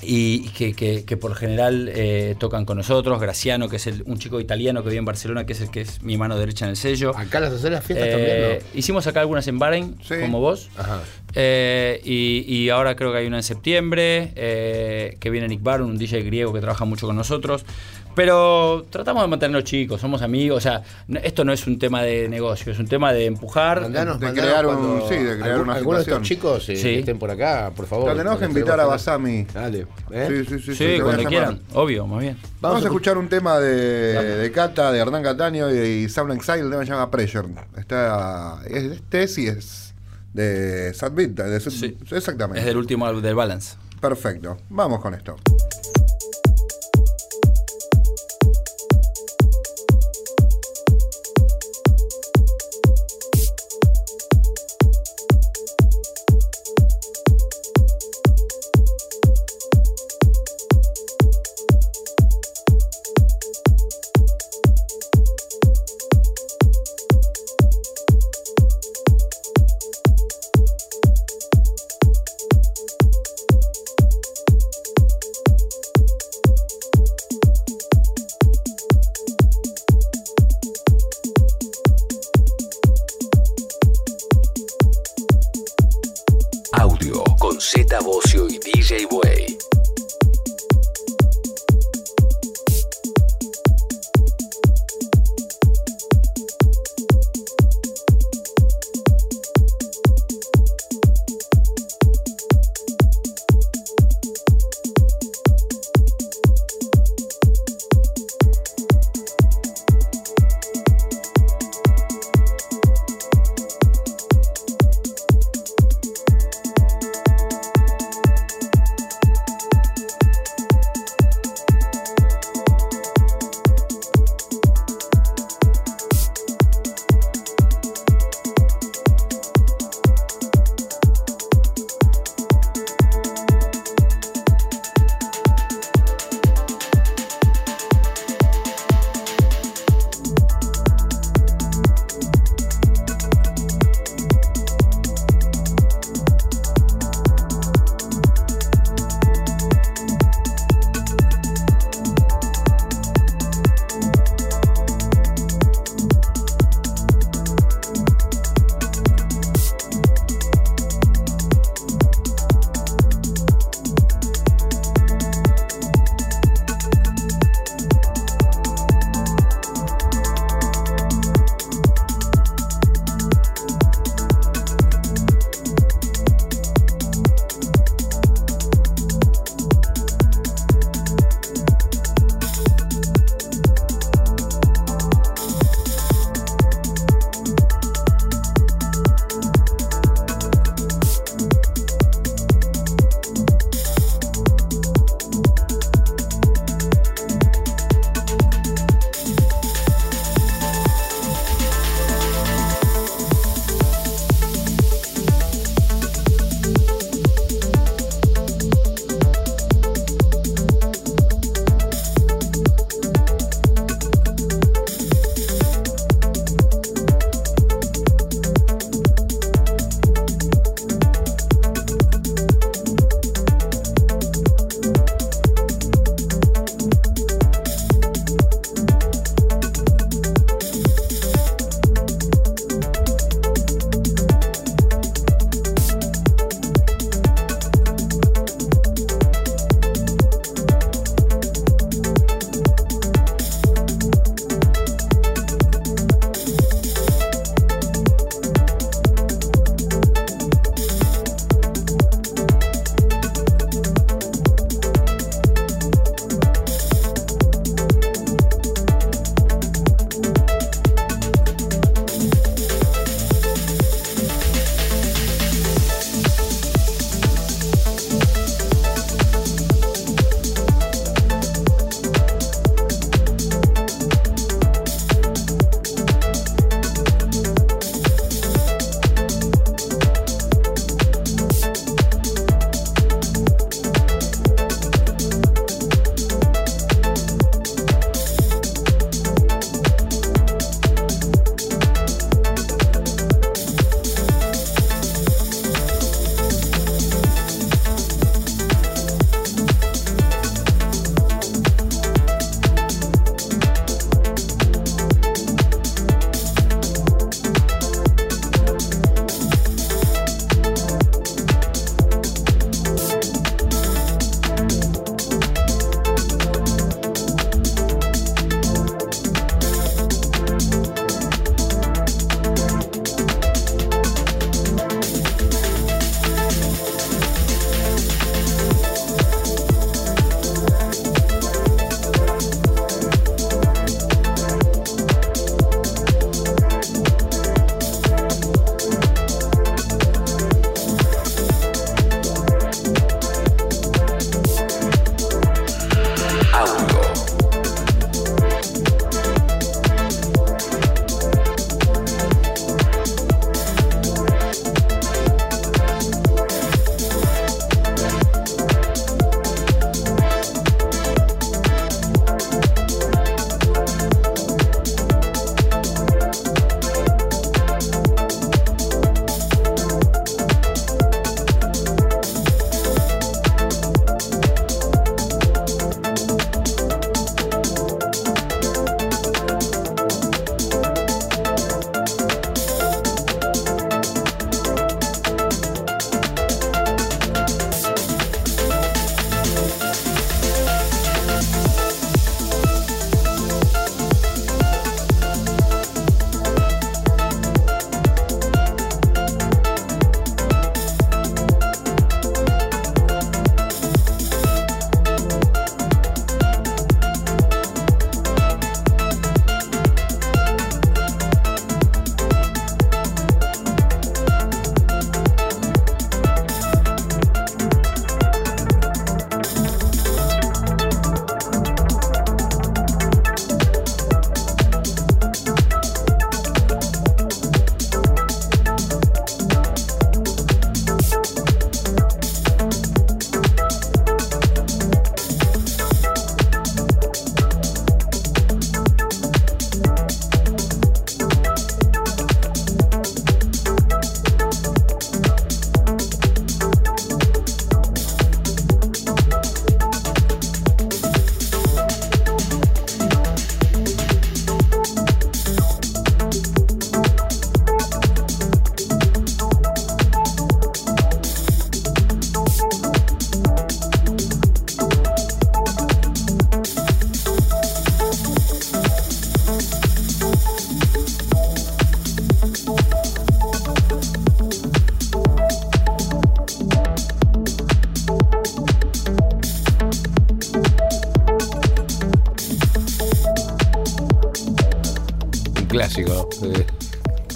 [0.02, 3.20] Y que, que- que por general eh, tocan con nosotros.
[3.20, 5.82] Graciano, que es el- un chico italiano que vive en Barcelona, que es el que
[5.82, 7.16] es mi mano derecha en el sello.
[7.18, 8.60] ¿Acá las haces las fiestas Eh, también?
[8.74, 10.16] Hicimos acá algunas en Bahrein, Sí.
[10.22, 10.70] como vos.
[10.78, 11.02] Ajá.
[11.36, 15.90] Eh, y, y ahora creo que hay una en septiembre, eh, que viene Nick Barron,
[15.90, 17.66] un DJ griego que trabaja mucho con nosotros.
[18.16, 20.58] Pero tratamos de mantenernos chicos, somos amigos.
[20.58, 20.82] O sea,
[21.24, 23.82] esto no es un tema de negocio, es un tema de empujar.
[23.82, 26.70] Mandanos, de mandanos crear un- cuando sí, de crear algún- una algunos de estos chicos
[26.70, 26.82] eh, Sí.
[26.84, 28.16] que estén por acá, por favor.
[28.16, 29.44] Tenemos que invitar a Basami.
[29.54, 29.88] Dale.
[30.12, 30.44] ¿eh?
[30.48, 30.76] Sí, sí, sí.
[30.76, 32.38] Sí, a cuando quieran, obvio, más bien.
[32.60, 36.34] Vamos, a escu- escuchar un tema de, de Cata, de Hernán Cataño y, y Sound
[36.34, 37.48] Exile, el tema se llama Pressure.
[37.78, 39.94] Está, es, este sí es
[40.34, 41.98] de Sad Beat, de Sad- Sí.
[42.12, 42.60] exactamente.
[42.60, 43.78] Es del último álbum del Balance.
[44.02, 44.58] Perfecto.
[44.70, 45.36] Vamos con esto.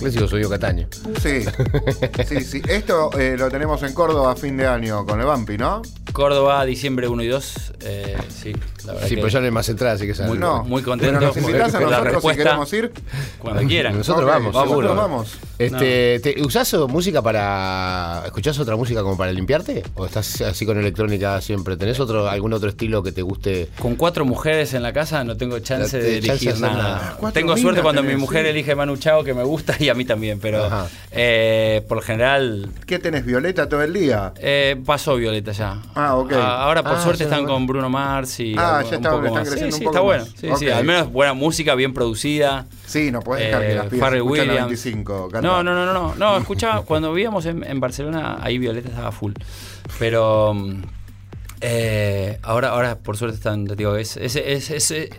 [0.03, 0.87] Clásico Subió Cataño.
[1.21, 1.41] Sí,
[2.27, 2.61] sí, sí.
[2.67, 5.81] Esto eh, lo tenemos en Córdoba a fin de año con el Vampi, ¿no?
[6.11, 7.53] Córdoba, diciembre 1 y 2.
[7.81, 8.53] eh, sí,
[8.85, 10.23] la verdad Sí, que pero ya no hay más entradas, así que.
[10.23, 10.63] Muy- No.
[10.63, 11.39] muy contento Pero nos a
[11.79, 12.91] nosotros si queremos ir.
[13.39, 13.97] cuando quieran.
[13.97, 14.93] Nosotros vamos, seguro.
[14.93, 15.31] nosotros vamos.
[15.57, 18.23] Este, ¿te, ¿Usás música para.
[18.25, 19.83] ¿Escuchás otra música como para limpiarte?
[19.95, 21.77] ¿O estás así con electrónica siempre?
[21.77, 23.69] ¿Tenés otro, algún otro estilo que te guste?
[23.79, 27.17] Con cuatro mujeres en la casa no tengo chance No de te- elegir nada.
[27.33, 28.49] Tengo suerte cuando tenés, mi mujer sí.
[28.49, 30.67] elige Manu Chao, que me gusta, y a mí también, pero
[31.11, 34.33] eh, por lo general ¿Qué tenés, Violeta, todo el día?
[34.37, 35.77] eh, pasó Violeta ya.
[35.95, 36.33] Ah, ok.
[36.33, 37.53] ahora por Ah, suerte sí, están bueno.
[37.53, 39.49] con Bruno Mars y Ah, ya un está- poco están más.
[39.49, 40.33] creciendo Sí, un sí, poco está más.
[40.41, 40.55] bueno.
[40.57, 40.77] Sí, sí, Ok.
[40.77, 42.65] al menos buena música, bien producida.
[42.85, 44.55] Sí, no podés dejar que Eh, las pibas Williams.
[44.55, 45.29] 25.
[45.29, 45.47] canta.
[45.47, 46.15] No, no, no, no, no.
[46.15, 49.33] No, escuchaba, cuando vivíamos en, en Barcelona, ahí Violeta estaba full.
[49.99, 50.81] Pero mm,
[51.65, 55.09] eh, ahora, ahora por suerte están, te digo, es, es, es- es, eh,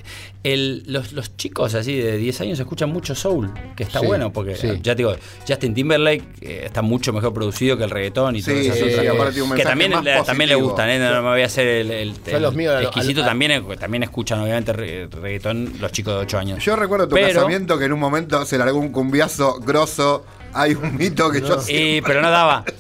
[0.43, 4.31] el- los, los chicos así de 10 años escuchan mucho soul, que está Sí, bueno,
[4.31, 4.69] porque sí.
[4.83, 5.17] ya te digo,
[5.49, 9.35] Justin Timberlake eh, está mucho mejor producido que el reggaetón y Sí, todas esas otras
[9.35, 9.93] que mensaje también,
[10.27, 10.99] también le gustan, ¿eh?
[10.99, 14.41] no, no me voy a hacer el, los míos, al- exquisito, al- también, también escuchan
[14.41, 16.63] obviamente re- reggaetón los chicos de 8 años.
[16.63, 20.27] Yo recuerdo tu Pero- casamiento que en un momento se largó un cumbiazo grosso.
[20.53, 22.65] Hay un mito que yo Y, pero no daba.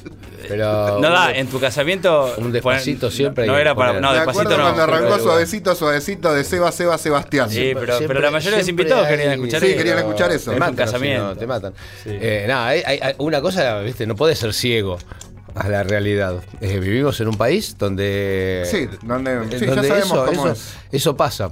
[0.48, 0.98] Pero.
[1.00, 2.34] No da, en tu casamiento.
[2.38, 4.00] un despacito pon- siempre No que era para.
[4.00, 4.62] No, Me despacito acuerdo no.
[4.64, 7.50] cuando arrancó pero- suavecito, suavecito de Seba, Seba, Sebastián.
[7.50, 9.76] Sí, pero, pero Siempre- la mayoría de los invitados hay- querían escuchar Sí, eso.
[9.78, 10.44] querían escuchar eso.
[10.50, 11.22] Te un matan, casamiento.
[11.28, 11.72] si no, te matan.
[12.02, 12.10] Sí.
[12.12, 14.98] Eh, nada, hay- hay- hay una cosa, viste, no puedes ser ciego
[15.55, 16.43] a la realidad.
[16.60, 18.62] Eh, vivimos en un país donde.
[18.70, 20.74] Sí, donde- eh, sí, ya sabemos eso, cómo eso- es.
[20.93, 21.51] eso pasa.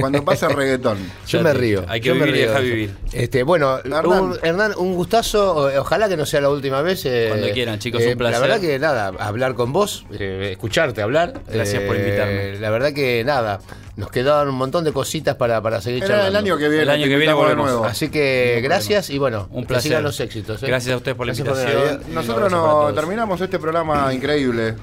[0.00, 0.98] Cuando pasa el reggaetón.
[1.26, 1.84] Yo me río.
[1.88, 2.96] hay que yo me vivir y dejar vivir.
[3.12, 4.06] Este, bueno, Hernán.
[4.06, 5.70] un, Hernán, un gustazo.
[5.80, 7.04] Ojalá que no sea la última vez.
[7.06, 8.40] eh, Cuando quieran, chicos, un placer.
[8.40, 11.40] La verdad que nada, hablar con vos, eh, escucharte hablar.
[11.52, 12.58] Gracias por invitarme.
[12.58, 13.60] La verdad que nada,
[13.98, 16.38] nos quedaban un montón de cositas para, para seguir Era el charlando.
[16.38, 16.82] año que viene.
[16.84, 17.66] El año que viene volvemos.
[17.66, 17.84] nuevo.
[17.84, 19.90] Así que gracias y bueno, Un que placer.
[19.90, 20.62] sigan los éxitos.
[20.62, 20.66] ¿eh?
[20.66, 22.14] Gracias a ustedes por la Gracias invitación.
[22.14, 24.76] Nosotros Un abrazo para no terminamos este programa increíble.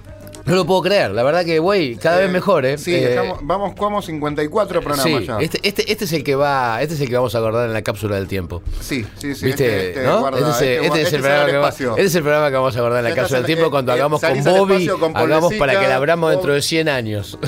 [0.46, 2.78] No lo puedo creer, la verdad que, güey, cada vez mejor, ¿eh?
[2.78, 5.38] Sí, Eh, vamos, vamos 54 programas sí, ya.
[5.40, 7.74] este, este, este es el que va, este es el que vamos a acordar en
[7.74, 8.62] la cápsula del tiempo.
[8.80, 9.46] Sí, sí, sí.
[9.46, 9.66] ¿Viste?
[9.66, 10.20] este- este ¿no?
[10.20, 11.90] guarda- este, es, el- este es guarda- el programa que va- espacio.
[11.92, 13.96] este es el programa que vamos a acordar en la cápsula del tiempo cuando eh,
[13.96, 17.38] hagamos con Bobby, con hagamos para que la abramos dentro de 100 años.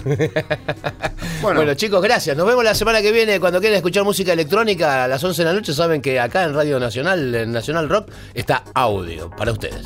[1.42, 2.36] Bueno, Bueno, chicos, gracias.
[2.36, 3.40] Nos vemos la semana que viene.
[3.40, 6.56] Cuando quieran escuchar música electrónica a las 11 de la noche, saben que acá en
[6.56, 9.86] Radio Nacional, en Nacional Rock, está audio para ustedes.